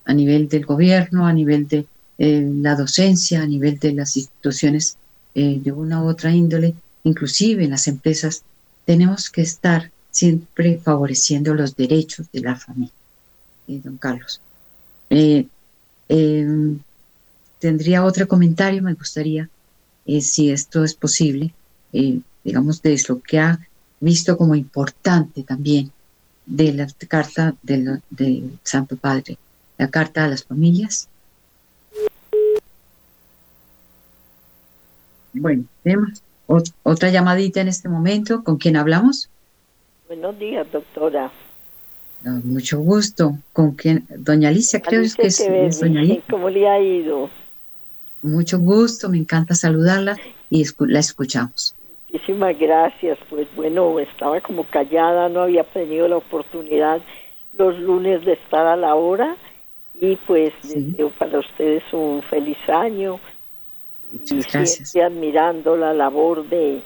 a 0.05 0.13
nivel 0.13 0.47
del 0.47 0.65
gobierno, 0.65 1.27
a 1.27 1.33
nivel 1.33 1.67
de 1.67 1.85
eh, 2.17 2.49
la 2.61 2.75
docencia, 2.75 3.41
a 3.41 3.45
nivel 3.45 3.79
de 3.79 3.93
las 3.93 4.15
instituciones 4.15 4.97
eh, 5.35 5.59
de 5.61 5.71
una 5.71 6.01
u 6.01 6.07
otra 6.07 6.31
índole, 6.31 6.75
inclusive 7.03 7.65
en 7.65 7.71
las 7.71 7.87
empresas, 7.87 8.43
tenemos 8.85 9.29
que 9.29 9.41
estar 9.41 9.91
siempre 10.11 10.79
favoreciendo 10.83 11.53
los 11.53 11.75
derechos 11.75 12.27
de 12.31 12.41
la 12.41 12.55
familia. 12.55 12.93
Eh, 13.67 13.79
don 13.83 13.97
Carlos. 13.97 14.41
Em, 15.09 16.79
tendría 17.59 18.03
otro 18.03 18.27
comentario, 18.27 18.83
me 18.83 18.93
gustaría, 18.93 19.49
si 20.21 20.51
esto 20.51 20.83
es 20.83 20.93
posible, 20.93 21.53
digamos, 22.43 22.81
de 22.81 23.01
lo 23.07 23.21
que 23.21 23.39
ha 23.39 23.59
visto 23.99 24.37
como 24.37 24.53
importante 24.53 25.43
también 25.43 25.91
de 26.45 26.73
la 26.73 26.87
carta 27.07 27.55
del, 27.61 28.01
Santo 28.63 28.97
Padre, 28.97 29.37
la 29.77 29.89
carta 29.89 30.25
a 30.25 30.27
las 30.27 30.43
familias. 30.43 31.07
Bueno, 35.31 35.65
otra 36.47 37.09
llamadita 37.09 37.61
en 37.61 37.67
este 37.67 37.89
momento. 37.89 38.43
¿Con 38.43 38.57
quién 38.57 38.75
hablamos? 38.75 39.29
Buenos 40.07 40.37
días, 40.37 40.71
doctora. 40.71 41.31
mucho 42.23 42.79
gusto. 42.79 43.37
¿Con 43.51 43.71
quién? 43.71 44.05
Doña 44.09 44.49
Alicia, 44.49 44.81
creo 44.81 45.01
que 45.15 45.27
es, 45.27 45.79
doña 45.79 46.01
Alicia. 46.01 46.23
¿Cómo 46.29 46.49
le 46.49 46.67
ha 46.67 46.79
ido? 46.79 47.29
Mucho 48.21 48.59
gusto, 48.59 49.09
me 49.09 49.17
encanta 49.17 49.53
saludarla 49.53 50.17
y 50.49 50.65
la 50.79 50.99
escuchamos. 50.99 51.75
Muchísimas 52.09 52.57
gracias. 52.57 53.17
Pues 53.29 53.47
bueno, 53.55 53.99
estaba 53.99 54.39
como 54.39 54.63
callada, 54.63 55.29
no 55.29 55.41
había 55.41 55.63
tenido 55.63 56.07
la 56.07 56.17
oportunidad 56.17 57.01
los 57.57 57.77
lunes 57.79 58.25
de 58.25 58.33
estar 58.33 58.65
a 58.65 58.75
la 58.75 58.95
hora 58.95 59.35
y 59.99 60.15
pues 60.27 60.53
deseo 60.63 61.09
para 61.11 61.39
ustedes 61.39 61.83
un 61.91 62.21
feliz 62.23 62.57
año. 62.67 63.19
Muchas 64.13 64.95
y 64.95 64.99
admirando 64.99 65.75
la 65.75 65.93
labor 65.93 66.47
de, 66.47 66.81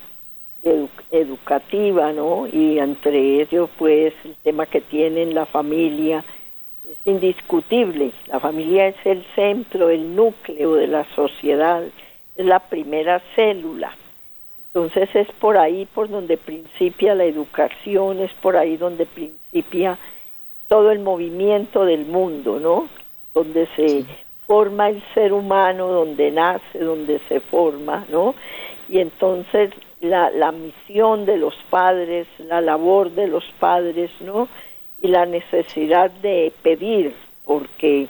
educativa, 1.11 2.11
¿no? 2.11 2.47
Y 2.47 2.79
entre 2.79 3.41
ellos 3.41 3.69
pues 3.77 4.13
el 4.25 4.35
tema 4.43 4.65
que 4.65 4.81
tienen 4.81 5.33
la 5.33 5.45
familia 5.45 6.25
es 6.89 6.97
indiscutible. 7.05 8.11
La 8.27 8.39
familia 8.39 8.87
es 8.87 8.95
el 9.05 9.25
centro, 9.35 9.89
el 9.89 10.15
núcleo 10.15 10.75
de 10.75 10.87
la 10.87 11.05
sociedad, 11.15 11.83
es 12.35 12.45
la 12.45 12.59
primera 12.59 13.21
célula 13.35 13.95
entonces 14.77 15.09
es 15.15 15.27
por 15.39 15.57
ahí 15.57 15.87
por 15.87 16.07
donde 16.07 16.37
principia 16.37 17.15
la 17.15 17.23
educación, 17.23 18.19
es 18.19 18.31
por 18.33 18.57
ahí 18.57 18.77
donde 18.77 19.07
principia 19.07 19.97
todo 20.67 20.91
el 20.91 20.99
movimiento 20.99 21.83
del 21.83 22.05
mundo, 22.05 22.59
¿no? 22.59 22.87
Donde 23.33 23.67
se 23.75 24.05
forma 24.47 24.89
el 24.89 25.03
ser 25.13 25.33
humano, 25.33 25.87
donde 25.87 26.31
nace, 26.31 26.79
donde 26.79 27.19
se 27.27 27.39
forma, 27.39 28.05
¿no? 28.09 28.33
Y 28.89 28.99
entonces 28.99 29.71
la, 29.99 30.29
la 30.31 30.51
misión 30.51 31.25
de 31.25 31.37
los 31.37 31.55
padres, 31.69 32.27
la 32.39 32.61
labor 32.61 33.11
de 33.11 33.27
los 33.27 33.43
padres, 33.59 34.09
¿no? 34.21 34.47
Y 35.01 35.09
la 35.09 35.25
necesidad 35.25 36.09
de 36.09 36.51
pedir, 36.63 37.13
porque 37.45 38.07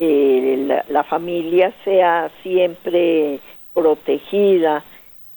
eh, 0.00 0.64
la, 0.66 0.84
la 0.88 1.04
familia 1.04 1.72
sea 1.84 2.30
siempre 2.42 3.40
protegida, 3.74 4.84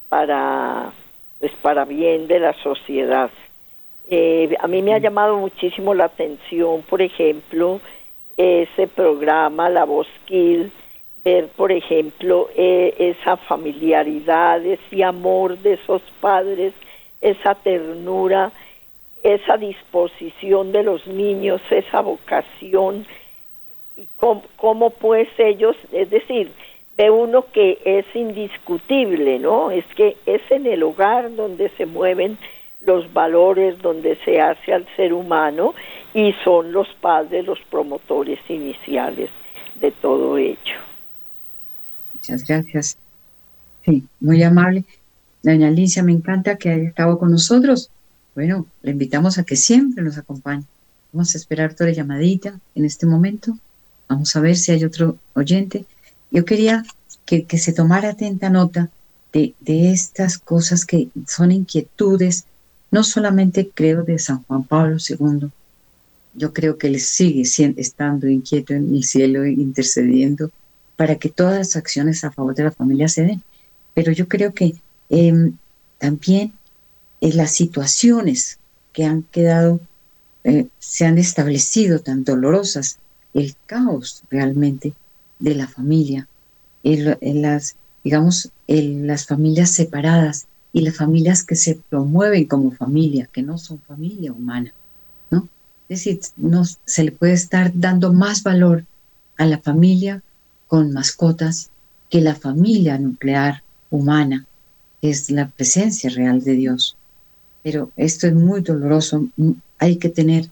para 0.10 0.92
pues 1.40 1.52
para 1.62 1.86
bien 1.86 2.28
de 2.28 2.40
la 2.40 2.54
sociedad. 2.64 3.30
Eh, 4.10 4.56
a 4.60 4.68
mí 4.68 4.82
me 4.82 4.94
ha 4.94 4.98
llamado 4.98 5.38
muchísimo 5.38 5.94
la 5.94 6.06
atención, 6.06 6.82
por 6.84 7.02
ejemplo, 7.02 7.80
ese 8.38 8.88
programa 8.88 9.70
La 9.70 9.84
Voz 9.84 10.08
ver, 11.28 11.48
por 11.58 11.72
ejemplo, 11.72 12.50
eh, 12.56 12.94
esa 12.98 13.36
familiaridad, 13.36 14.64
ese 14.66 15.04
amor 15.04 15.58
de 15.58 15.74
esos 15.74 16.02
padres, 16.22 16.74
esa 17.20 17.56
ternura, 17.56 18.52
esa 19.24 19.58
disposición 19.58 20.72
de 20.72 20.84
los 20.84 21.06
niños, 21.08 21.62
esa 21.70 22.02
vocación, 22.02 23.06
y 23.98 24.08
cómo, 24.16 24.44
cómo 24.56 24.92
pues 24.92 25.28
ellos, 25.38 25.76
es 25.92 26.10
decir, 26.10 26.52
ve 26.96 27.10
uno 27.10 27.46
que 27.52 27.80
es 27.84 28.06
indiscutible, 28.16 29.40
¿no? 29.40 29.72
Es 29.72 29.86
que 29.96 30.16
es 30.26 30.42
en 30.50 30.66
el 30.66 30.84
hogar 30.84 31.36
donde 31.36 31.70
se 31.70 31.86
mueven 31.86 32.38
los 32.88 33.12
valores, 33.14 33.80
donde 33.82 34.18
se 34.24 34.40
hace 34.40 34.74
al 34.74 34.88
ser 34.96 35.14
humano 35.14 35.76
y 36.14 36.34
son 36.44 36.72
los 36.72 36.88
padres 37.02 37.46
los 37.46 37.60
promotores 37.70 38.40
iniciales 38.50 39.30
de 39.80 39.92
todo 39.92 40.38
ello. 40.38 40.78
Muchas 42.14 42.48
gracias. 42.48 42.98
Sí, 43.86 44.04
muy 44.22 44.42
amable. 44.42 44.86
Doña 45.44 45.68
Alicia, 45.68 46.02
me 46.02 46.14
encanta 46.14 46.58
que 46.58 46.70
haya 46.70 46.90
estado 46.90 47.20
con 47.20 47.30
nosotros. 47.30 47.92
bueno, 48.36 48.66
le 48.84 48.92
invitamos 48.92 49.38
a 49.38 49.44
que 49.44 49.56
siempre 49.56 50.04
nos 50.04 50.18
acompañe. 50.18 50.64
Vamos 51.12 51.36
a 51.36 51.38
esperar 51.38 51.74
toda 51.74 51.90
la 51.90 51.96
llamadita 51.96 52.58
en 52.74 52.86
este 52.86 53.06
momento. 53.06 53.58
Vamos 54.08 54.36
a 54.36 54.40
ver 54.40 54.56
si 54.56 54.72
hay 54.72 54.86
otro 54.86 55.18
oyente. 55.34 55.86
Yo 56.32 56.46
quería 56.46 56.84
que, 57.26 57.44
que 57.44 57.58
se 57.58 57.74
tomara 57.74 58.12
atenta 58.12 58.50
nota 58.50 58.90
de, 59.34 59.54
de, 59.60 59.92
estas 59.92 60.38
cosas 60.38 60.86
que 60.86 61.10
son 61.28 61.52
inquietudes, 61.52 62.46
no 62.92 63.04
solamente 63.04 63.70
creo 63.74 64.04
de 64.04 64.20
San 64.20 64.44
Juan 64.44 64.64
Pablo 64.64 64.98
II, 64.98 65.50
yo 66.34 66.54
creo 66.54 66.78
que 66.78 66.88
él 66.88 67.00
sigue 67.00 67.42
estando 67.78 68.28
inquieto 68.28 68.74
en 68.74 68.96
el 68.96 69.04
cielo, 69.04 69.46
intercediendo 69.46 70.52
para 70.96 71.16
que 71.16 71.30
todas 71.30 71.58
las 71.58 71.76
acciones 71.76 72.24
a 72.24 72.32
favor 72.32 72.54
de 72.56 72.64
la 72.64 72.72
familia 72.72 73.08
se 73.08 73.24
den. 73.24 73.42
Pero 73.94 74.12
yo 74.12 74.28
creo 74.28 74.54
que 74.54 74.76
eh, 75.10 75.52
también 75.98 76.54
eh, 77.22 77.34
las 77.34 77.52
situaciones 77.52 78.60
que 78.94 79.06
han 79.06 79.24
quedado, 79.24 79.80
eh, 80.44 80.68
se 80.80 81.06
han 81.06 81.18
establecido 81.18 82.00
tan 82.00 82.24
dolorosas, 82.24 83.00
el 83.34 83.56
caos 83.66 84.24
realmente 84.30 84.94
de 85.40 85.56
la 85.56 85.68
familia, 85.68 86.28
en 86.84 87.42
las, 87.42 87.76
digamos, 88.04 88.50
las 88.68 89.26
familias 89.26 89.72
separadas 89.72 90.48
y 90.78 90.82
las 90.82 90.96
familias 90.96 91.44
que 91.44 91.56
se 91.56 91.80
promueven 91.90 92.46
como 92.46 92.70
familia, 92.70 93.28
que 93.32 93.42
no 93.42 93.58
son 93.58 93.80
familia 93.80 94.32
humana, 94.32 94.72
¿no? 95.32 95.50
Es 95.90 96.04
decir, 96.04 96.20
no, 96.38 96.66
se 96.66 97.04
le 97.04 97.12
puede 97.12 97.34
estar 97.34 97.72
dando 97.74 98.14
más 98.14 98.44
valor 98.44 98.86
a 99.38 99.48
la 99.48 99.58
familia 99.58 100.22
con 100.68 100.94
mascotas 100.94 101.72
que 102.12 102.22
la 102.22 102.36
familia 102.36 103.00
nuclear 103.00 103.64
humana, 103.90 104.46
que 105.02 105.10
es 105.10 105.32
la 105.32 105.48
presencia 105.48 106.12
real 106.12 106.44
de 106.44 106.54
Dios. 106.54 106.96
Pero 107.64 107.90
esto 107.98 108.28
es 108.28 108.36
muy 108.36 108.62
doloroso, 108.62 109.28
hay 109.80 109.96
que 109.96 110.10
tener 110.10 110.48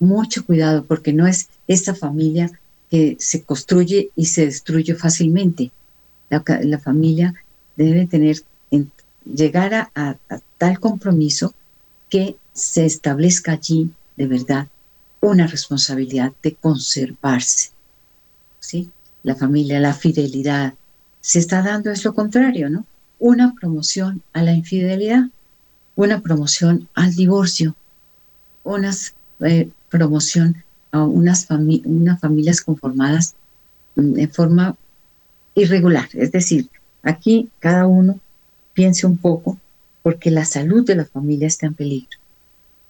mucho 0.00 0.44
cuidado 0.44 0.86
porque 0.86 1.12
no 1.12 1.28
es 1.28 1.50
esta 1.68 1.94
familia 1.94 2.50
que 2.90 3.16
se 3.20 3.44
construye 3.44 4.10
y 4.16 4.26
se 4.26 4.46
destruye 4.46 4.96
fácilmente. 4.96 5.70
La, 6.30 6.78
familia 6.80 7.32
debe 7.76 8.06
tener, 8.06 8.38
llegar 9.34 9.90
a, 9.94 10.16
tal 10.58 10.80
compromiso 10.80 11.54
que 12.08 12.36
se 12.52 12.84
establezca 12.84 13.52
allí 13.52 13.90
de 14.16 14.26
verdad 14.26 14.68
una 15.20 15.46
responsabilidad 15.46 16.32
de 16.42 16.54
conservarse. 16.54 17.70
¿sí? 18.60 18.90
La 19.22 19.34
familia, 19.34 19.80
la 19.80 19.94
fidelidad. 19.94 20.74
Se 21.20 21.38
está 21.38 21.62
dando 21.62 21.90
es 21.90 22.04
lo 22.04 22.14
contrario, 22.14 22.70
¿no? 22.70 22.86
Una 23.18 23.54
promoción 23.54 24.22
a 24.32 24.42
la 24.42 24.52
infidelidad, 24.52 25.24
una 25.96 26.20
promoción 26.20 26.88
al 26.94 27.14
divorcio, 27.14 27.74
una 28.62 28.92
eh, 29.40 29.70
promoción 29.90 30.62
a 30.92 31.02
unas, 31.02 31.48
unas 31.50 32.20
familias 32.20 32.60
conformadas 32.60 33.34
mm, 33.96 34.18
en 34.18 34.30
forma 34.30 34.76
irregular. 35.54 36.08
Es 36.12 36.30
decir, 36.32 36.68
aquí 37.02 37.50
cada 37.58 37.86
uno 37.86 38.20
piense 38.78 39.08
un 39.08 39.16
poco 39.16 39.58
porque 40.04 40.30
la 40.30 40.44
salud 40.44 40.86
de 40.86 40.94
la 40.94 41.04
familia 41.04 41.48
está 41.48 41.66
en 41.66 41.74
peligro. 41.74 42.16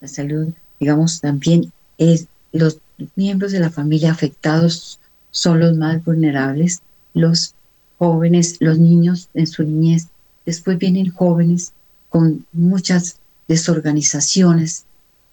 La 0.03 0.09
salud, 0.09 0.53
digamos, 0.78 1.22
también 1.22 1.72
es 1.97 2.26
los 2.53 2.76
miembros 3.16 3.53
de 3.53 3.61
la 3.61 3.70
familia 3.70 4.12
afectados 4.12 5.01
son 5.30 5.61
los 5.61 5.74
más 5.78 6.05
vulnerables, 6.05 6.82
los 7.14 7.55
jóvenes, 7.97 8.59
los 8.61 8.78
niños 8.78 9.30
en 9.32 9.47
su 9.47 9.62
niñez, 9.62 10.09
después 10.45 10.76
vienen 10.76 11.11
jóvenes 11.11 11.72
con 12.11 12.45
muchas 12.53 13.16
desorganizaciones 13.49 14.84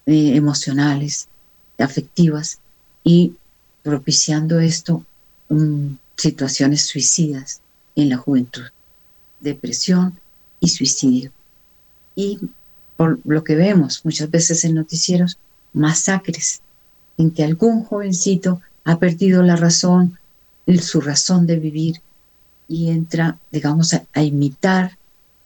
eh, 0.06 0.36
emocionales, 0.36 1.28
afectivas 1.76 2.60
y 3.04 3.34
propiciando 3.82 4.58
esto 4.60 5.04
um, 5.50 5.98
situaciones 6.16 6.86
suicidas 6.86 7.60
en 7.94 8.08
la 8.08 8.16
juventud, 8.16 8.64
depresión 9.40 10.18
y 10.60 10.68
suicidio. 10.68 11.32
Y 12.14 12.38
por 12.96 13.20
lo 13.24 13.44
que 13.44 13.54
vemos 13.54 14.04
muchas 14.04 14.30
veces 14.30 14.64
en 14.64 14.74
noticieros, 14.74 15.38
masacres 15.72 16.62
en 17.18 17.30
que 17.30 17.44
algún 17.44 17.84
jovencito 17.84 18.60
ha 18.84 18.98
perdido 18.98 19.42
la 19.42 19.56
razón, 19.56 20.18
su 20.80 21.00
razón 21.00 21.46
de 21.46 21.58
vivir 21.58 22.00
y 22.68 22.88
entra, 22.88 23.38
digamos, 23.52 23.94
a, 23.94 24.22
imitar, 24.22 24.98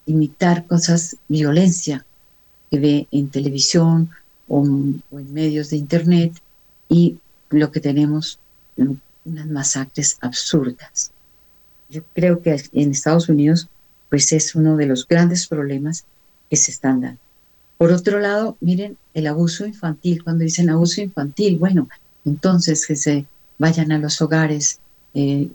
imitar 0.07 0.67
cosas, 0.67 1.17
violencia 1.29 2.07
que 2.71 2.79
ve 2.79 3.09
en 3.11 3.29
televisión 3.29 4.11
o, 4.49 4.65
en 4.65 5.03
medios 5.33 5.71
de 5.71 5.77
internet 5.77 6.33
y 6.89 7.19
lo 7.51 7.71
que 7.71 7.81
tenemos, 7.81 8.39
unas 8.77 9.47
masacres 9.47 10.17
absurdas. 10.21 11.13
Yo 11.91 12.03
creo 12.15 12.41
que 12.41 12.63
en 12.73 12.91
Estados 12.93 13.29
Unidos, 13.29 13.69
pues 14.11 14.33
es 14.33 14.55
uno 14.55 14.77
de 14.77 14.87
los 14.87 15.07
grandes 15.09 15.47
problemas 15.47 16.05
que 16.51 16.57
se 16.57 16.73
están 16.73 17.01
dando. 17.01 17.21
Por 17.79 17.93
otro 17.93 18.21
lado, 18.21 18.59
miren, 18.61 18.99
el 19.15 19.27
abuso 19.27 19.65
infantil, 19.65 20.23
cuando 20.23 20.45
dicen 20.45 20.69
abuso 20.69 21.01
infantil, 21.01 21.57
bueno, 21.59 21.89
entonces 22.27 22.87
que 22.87 22.97
se 22.97 23.25
vayan 23.59 23.91
a 23.93 23.99
los 23.99 24.21
hogares 24.21 24.81
eh, 25.15 25.49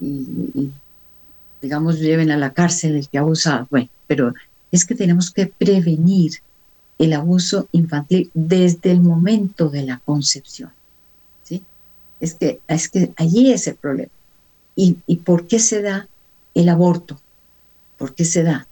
y, 0.00 0.70
digamos, 1.62 2.00
lleven 2.00 2.32
a 2.32 2.36
la 2.36 2.52
cárcel 2.52 2.96
el 2.96 3.08
que 3.08 3.18
abusa. 3.18 3.68
Bueno, 3.70 3.88
pero 4.08 4.34
es 4.72 4.84
que 4.84 4.94
tenemos 4.94 5.30
que 5.30 5.46
prevenir 5.46 6.32
el 6.98 7.12
abuso 7.12 7.68
infantil 7.72 8.30
desde 8.34 8.90
el 8.90 9.00
momento 9.00 9.68
de 9.68 9.82
la 9.84 9.98
concepción. 10.04 10.70
¿sí? 11.44 11.62
Es, 12.20 12.34
que, 12.34 12.60
es 12.66 12.88
que 12.88 13.12
allí 13.16 13.52
es 13.52 13.66
el 13.68 13.76
problema. 13.76 14.10
¿Y, 14.74 14.96
¿Y 15.06 15.16
por 15.16 15.46
qué 15.46 15.58
se 15.58 15.82
da 15.82 16.08
el 16.54 16.68
aborto? 16.68 17.20
¿Por 17.96 18.14
qué 18.14 18.24
se 18.24 18.42
da? 18.42 18.66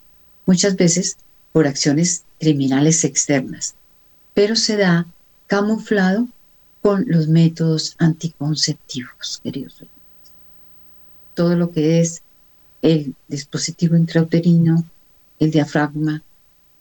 Muchas 0.47 0.77
veces 0.77 1.17
por 1.53 1.67
acciones 1.67 2.25
criminales 2.39 3.05
externas, 3.05 3.75
pero 4.35 4.57
se 4.57 4.77
da 4.77 5.07
camuflado 5.47 6.29
con 6.83 7.05
los 7.07 7.29
métodos 7.29 7.95
anticonceptivos, 7.99 9.41
queridos 9.43 9.83
Todo 11.35 11.57
lo 11.57 11.71
que 11.71 12.01
es 12.01 12.23
el 12.83 13.15
dispositivo 13.29 13.97
intrauterino, 13.97 14.85
el 15.39 15.51
diafragma, 15.51 16.23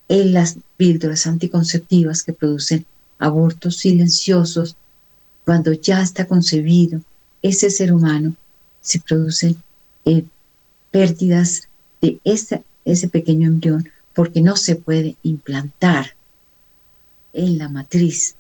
en 0.09 0.33
las 0.33 0.57
píldoras 0.75 1.25
anticonceptivas 1.27 2.23
que 2.23 2.33
producen 2.33 2.85
abortos 3.19 3.77
silenciosos, 3.77 4.75
cuando 5.45 5.71
ya 5.71 6.01
está 6.01 6.25
concebido 6.25 6.99
ese 7.41 7.69
ser 7.69 7.93
humano, 7.93 8.35
se 8.81 8.99
producen 8.99 9.55
eh, 10.03 10.25
pérdidas 10.91 11.69
de 12.03 12.19
ese, 12.25 12.63
ese 12.83 13.07
pequeño 13.07 13.47
embrión 13.47 13.89
porque 14.13 14.41
no 14.41 14.57
se 14.57 14.75
puede 14.75 15.15
implantar 15.23 16.15
en 17.31 17.57
la 17.57 17.69
matriz. 17.69 18.35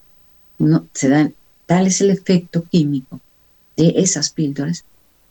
No, 0.59 0.85
se 0.93 1.07
dan, 1.07 1.33
tal 1.65 1.87
es 1.87 2.01
el 2.01 2.09
efecto 2.09 2.65
químico 2.65 3.21
de 3.77 3.93
esas 3.95 4.29
píldoras 4.31 4.83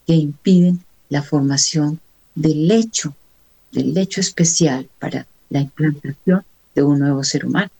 que 0.06 0.14
impiden 0.14 0.80
la 1.10 1.22
formación 1.22 2.00
del 2.34 2.66
lecho, 2.66 3.14
del 3.70 3.92
lecho 3.92 4.22
especial 4.22 4.88
para 4.98 5.26
la 5.50 5.60
implantación 5.60 6.42
de 6.74 6.82
un 6.82 7.00
nuevo 7.00 7.22
ser 7.24 7.44
humano. 7.44 7.70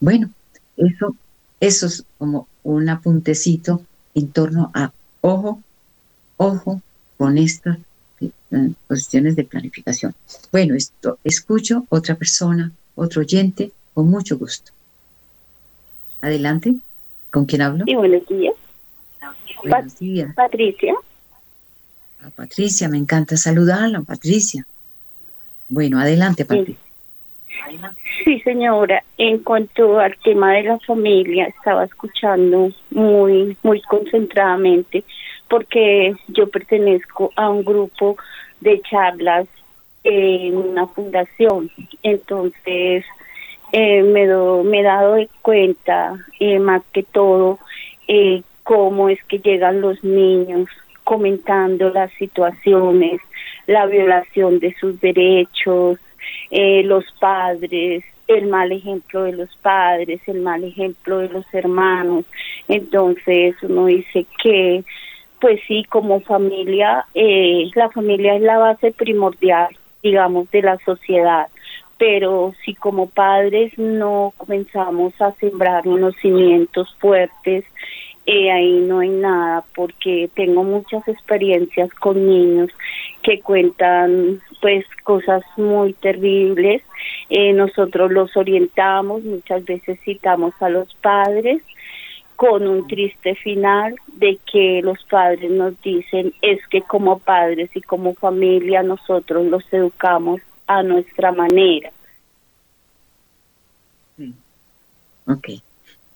Bueno, 0.00 0.30
eso, 0.76 1.14
eso 1.60 1.86
es 1.86 2.04
como 2.18 2.48
un 2.64 2.88
apuntecito 2.88 3.80
en 4.16 4.26
torno 4.32 4.72
a, 4.74 4.92
ojo, 5.20 5.62
ojo 6.36 6.82
con 7.16 7.38
esto 7.38 7.76
posiciones 8.86 9.36
de 9.36 9.44
planificación. 9.44 10.14
Bueno, 10.52 10.74
esto, 10.74 11.18
escucho 11.24 11.84
otra 11.88 12.14
persona, 12.14 12.72
otro 12.94 13.22
oyente, 13.22 13.72
con 13.94 14.10
mucho 14.10 14.38
gusto. 14.38 14.72
Adelante, 16.20 16.74
¿con 17.30 17.46
quién 17.46 17.62
hablo? 17.62 17.84
Sí, 17.86 17.94
buenos 17.94 18.26
días. 18.26 18.54
Buenos 19.64 19.98
días. 19.98 20.34
Patricia. 20.34 20.94
A 22.22 22.30
Patricia, 22.30 22.88
me 22.88 22.98
encanta 22.98 23.36
saludarla, 23.36 24.02
Patricia. 24.02 24.66
Bueno, 25.68 25.98
adelante, 25.98 26.44
Patricia. 26.44 26.76
Sí, 28.24 28.40
señora. 28.40 29.02
En 29.16 29.38
cuanto 29.38 29.98
al 29.98 30.16
tema 30.18 30.52
de 30.54 30.64
la 30.64 30.78
familia, 30.80 31.46
estaba 31.46 31.84
escuchando 31.84 32.70
muy, 32.90 33.56
muy 33.62 33.80
concentradamente 33.82 35.04
porque 35.50 36.14
yo 36.28 36.48
pertenezco 36.48 37.32
a 37.34 37.50
un 37.50 37.64
grupo 37.64 38.16
de 38.60 38.80
charlas 38.82 39.48
en 40.04 40.56
una 40.56 40.86
fundación. 40.86 41.70
Entonces, 42.04 43.04
eh, 43.72 44.02
me, 44.02 44.26
me 44.64 44.80
he 44.80 44.82
dado 44.82 45.14
de 45.14 45.28
cuenta, 45.42 46.24
eh, 46.38 46.60
más 46.60 46.82
que 46.92 47.02
todo, 47.02 47.58
eh, 48.06 48.42
cómo 48.62 49.08
es 49.08 49.22
que 49.24 49.40
llegan 49.40 49.80
los 49.80 50.02
niños 50.04 50.68
comentando 51.02 51.90
las 51.90 52.12
situaciones, 52.12 53.20
la 53.66 53.86
violación 53.86 54.60
de 54.60 54.72
sus 54.74 55.00
derechos, 55.00 55.98
los 56.50 57.04
padres 57.18 58.04
el 58.36 58.46
mal 58.46 58.70
ejemplo 58.70 59.24
de 59.24 59.32
los 59.32 59.54
padres, 59.56 60.20
el 60.26 60.40
mal 60.40 60.62
ejemplo 60.62 61.18
de 61.18 61.28
los 61.28 61.44
hermanos. 61.52 62.24
Entonces 62.68 63.56
uno 63.62 63.86
dice 63.86 64.24
que, 64.42 64.84
pues 65.40 65.60
sí, 65.66 65.84
como 65.88 66.20
familia, 66.20 67.06
eh, 67.14 67.70
la 67.74 67.90
familia 67.90 68.36
es 68.36 68.42
la 68.42 68.58
base 68.58 68.92
primordial, 68.92 69.76
digamos, 70.02 70.50
de 70.50 70.62
la 70.62 70.78
sociedad. 70.84 71.48
Pero 71.98 72.54
si 72.64 72.74
como 72.74 73.08
padres 73.08 73.76
no 73.78 74.32
comenzamos 74.36 75.18
a 75.20 75.32
sembrar 75.32 75.86
unos 75.86 76.14
cimientos 76.16 76.94
fuertes, 76.98 77.64
eh, 78.26 78.50
ahí 78.50 78.80
no 78.80 79.00
hay 79.00 79.08
nada 79.08 79.64
porque 79.74 80.30
tengo 80.34 80.62
muchas 80.62 81.06
experiencias 81.08 81.92
con 81.94 82.26
niños 82.26 82.70
que 83.22 83.40
cuentan 83.40 84.40
pues 84.60 84.84
cosas 85.02 85.42
muy 85.56 85.94
terribles. 85.94 86.82
Eh, 87.28 87.52
nosotros 87.52 88.12
los 88.12 88.36
orientamos, 88.36 89.24
muchas 89.24 89.64
veces 89.64 89.98
citamos 90.04 90.54
a 90.60 90.68
los 90.68 90.94
padres 90.96 91.62
con 92.40 92.66
un 92.66 92.88
triste 92.88 93.34
final 93.34 93.96
de 94.14 94.40
que 94.50 94.80
los 94.82 95.04
padres 95.04 95.50
nos 95.50 95.78
dicen 95.82 96.32
es 96.40 96.58
que 96.68 96.80
como 96.80 97.18
padres 97.18 97.68
y 97.74 97.82
como 97.82 98.14
familia 98.14 98.82
nosotros 98.82 99.44
los 99.44 99.62
educamos 99.70 100.40
a 100.66 100.82
nuestra 100.82 101.32
manera. 101.32 101.92
Ok. 105.26 105.48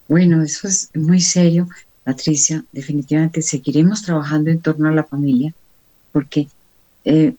Bueno, 0.08 0.42
eso 0.42 0.66
es 0.66 0.88
muy 0.94 1.20
serio 1.20 1.68
Patricia, 2.04 2.64
definitivamente 2.72 3.42
seguiremos 3.42 4.00
trabajando 4.00 4.48
en 4.48 4.62
torno 4.62 4.88
a 4.88 4.92
la 4.92 5.04
familia 5.04 5.52
porque 6.10 6.48
eh, 7.04 7.34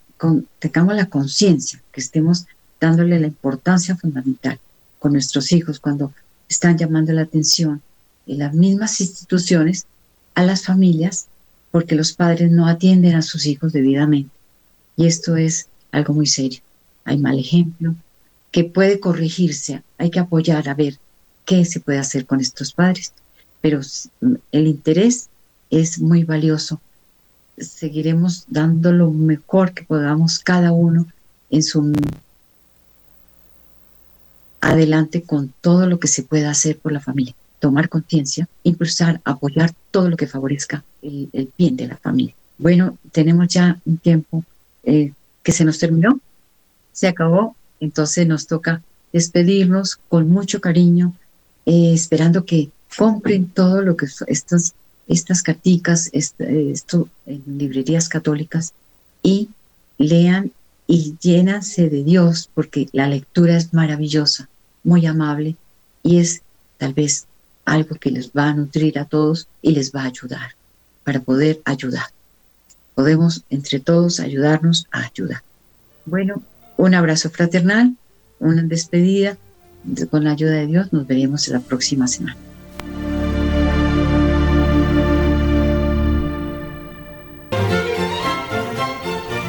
tengamos 0.59 0.95
la 0.95 1.07
conciencia, 1.07 1.81
que 1.91 2.01
estemos 2.01 2.45
dándole 2.79 3.19
la 3.19 3.25
importancia 3.25 3.95
fundamental 3.95 4.59
con 4.99 5.13
nuestros 5.13 5.51
hijos 5.53 5.79
cuando 5.79 6.13
están 6.47 6.77
llamando 6.77 7.13
la 7.13 7.23
atención 7.23 7.81
en 8.27 8.39
las 8.39 8.53
mismas 8.53 8.99
instituciones 9.01 9.85
a 10.33 10.43
las 10.43 10.65
familias 10.65 11.27
porque 11.71 11.95
los 11.95 12.13
padres 12.13 12.51
no 12.51 12.67
atienden 12.67 13.15
a 13.15 13.21
sus 13.21 13.45
hijos 13.45 13.73
debidamente. 13.73 14.31
Y 14.95 15.07
esto 15.07 15.35
es 15.35 15.67
algo 15.91 16.13
muy 16.13 16.27
serio. 16.27 16.61
Hay 17.03 17.17
mal 17.17 17.37
ejemplo 17.37 17.95
que 18.51 18.63
puede 18.63 18.99
corregirse, 18.99 19.83
hay 19.97 20.09
que 20.09 20.19
apoyar 20.19 20.69
a 20.69 20.73
ver 20.73 20.97
qué 21.45 21.65
se 21.65 21.79
puede 21.79 21.99
hacer 21.99 22.25
con 22.25 22.39
estos 22.39 22.71
padres 22.71 23.11
pero 23.65 23.81
el 24.51 24.67
interés 24.67 25.27
es 25.71 25.97
muy 25.97 26.23
valioso. 26.23 26.79
Seguiremos 27.57 28.45
dando 28.47 28.91
lo 28.91 29.09
mejor 29.09 29.73
que 29.73 29.83
podamos 29.83 30.37
cada 30.37 30.71
uno 30.71 31.07
en 31.49 31.63
su 31.63 31.91
adelante 34.61 35.23
con 35.23 35.51
todo 35.61 35.87
lo 35.87 35.99
que 35.99 36.07
se 36.07 36.21
pueda 36.21 36.51
hacer 36.51 36.77
por 36.77 36.91
la 36.91 36.99
familia. 36.99 37.33
Tomar 37.65 37.89
conciencia, 37.89 38.47
impulsar, 38.61 39.21
apoyar 39.25 39.73
todo 39.89 40.07
lo 40.07 40.17
que 40.17 40.27
favorezca 40.27 40.83
el, 41.01 41.49
bien 41.57 41.75
de 41.75 41.87
la 41.87 41.97
familia. 41.97 42.35
Bueno, 42.59 42.95
tenemos 43.11 43.47
ya 43.47 43.79
un 43.85 43.97
tiempo 43.97 44.43
eh, 44.83 45.13
que 45.41 45.51
se 45.51 45.65
nos 45.65 45.79
terminó, 45.79 46.19
se 46.93 47.07
acabó, 47.07 47.55
entonces 47.79 48.27
nos 48.27 48.45
toca 48.45 48.83
despedirnos 49.11 49.95
con 50.09 50.29
mucho 50.29 50.61
cariño, 50.61 51.13
eh, 51.65 51.91
esperando 51.91 52.45
que 52.45 52.69
compren 52.95 53.49
todo 53.49 53.81
lo 53.81 53.97
que 53.97 54.05
estas, 54.27 54.75
estas 55.07 55.41
carticas, 55.41 56.11
esto 56.13 57.09
en 57.25 57.57
librerías 57.57 58.09
católicas 58.09 58.73
y 59.23 59.49
lean 59.97 60.51
y 60.85 61.15
llénanse 61.19 61.89
de 61.89 62.03
Dios 62.03 62.47
porque 62.53 62.89
la 62.91 63.07
lectura 63.07 63.57
es 63.57 63.73
maravillosa, 63.73 64.49
muy 64.83 65.07
amable 65.07 65.55
y 66.03 66.19
es 66.19 66.43
tal 66.77 66.93
vez 66.93 67.25
algo 67.65 67.95
que 67.95 68.11
les 68.11 68.31
va 68.31 68.49
a 68.49 68.53
nutrir 68.53 68.97
a 68.99 69.05
todos 69.05 69.47
y 69.61 69.71
les 69.71 69.91
va 69.91 70.03
a 70.03 70.07
ayudar 70.07 70.55
para 71.03 71.19
poder 71.19 71.61
ayudar. 71.65 72.05
Podemos 72.93 73.43
entre 73.49 73.79
todos 73.79 74.19
ayudarnos 74.19 74.87
a 74.91 75.01
ayudar. 75.01 75.41
Bueno, 76.05 76.41
un 76.77 76.93
abrazo 76.93 77.29
fraternal, 77.29 77.95
una 78.39 78.63
despedida. 78.63 79.37
Con 80.09 80.23
la 80.23 80.31
ayuda 80.31 80.53
de 80.53 80.65
Dios 80.65 80.93
nos 80.93 81.05
veremos 81.05 81.47
la 81.49 81.59
próxima 81.59 82.07
semana. 82.07 82.37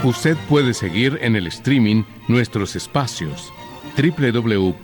Usted 0.04 0.36
puede 0.48 0.72
seguir 0.72 1.18
en 1.20 1.34
el 1.36 1.46
streaming 1.48 2.04
nuestros 2.28 2.76
espacios 2.76 3.52
www.radiomaria 3.96 4.76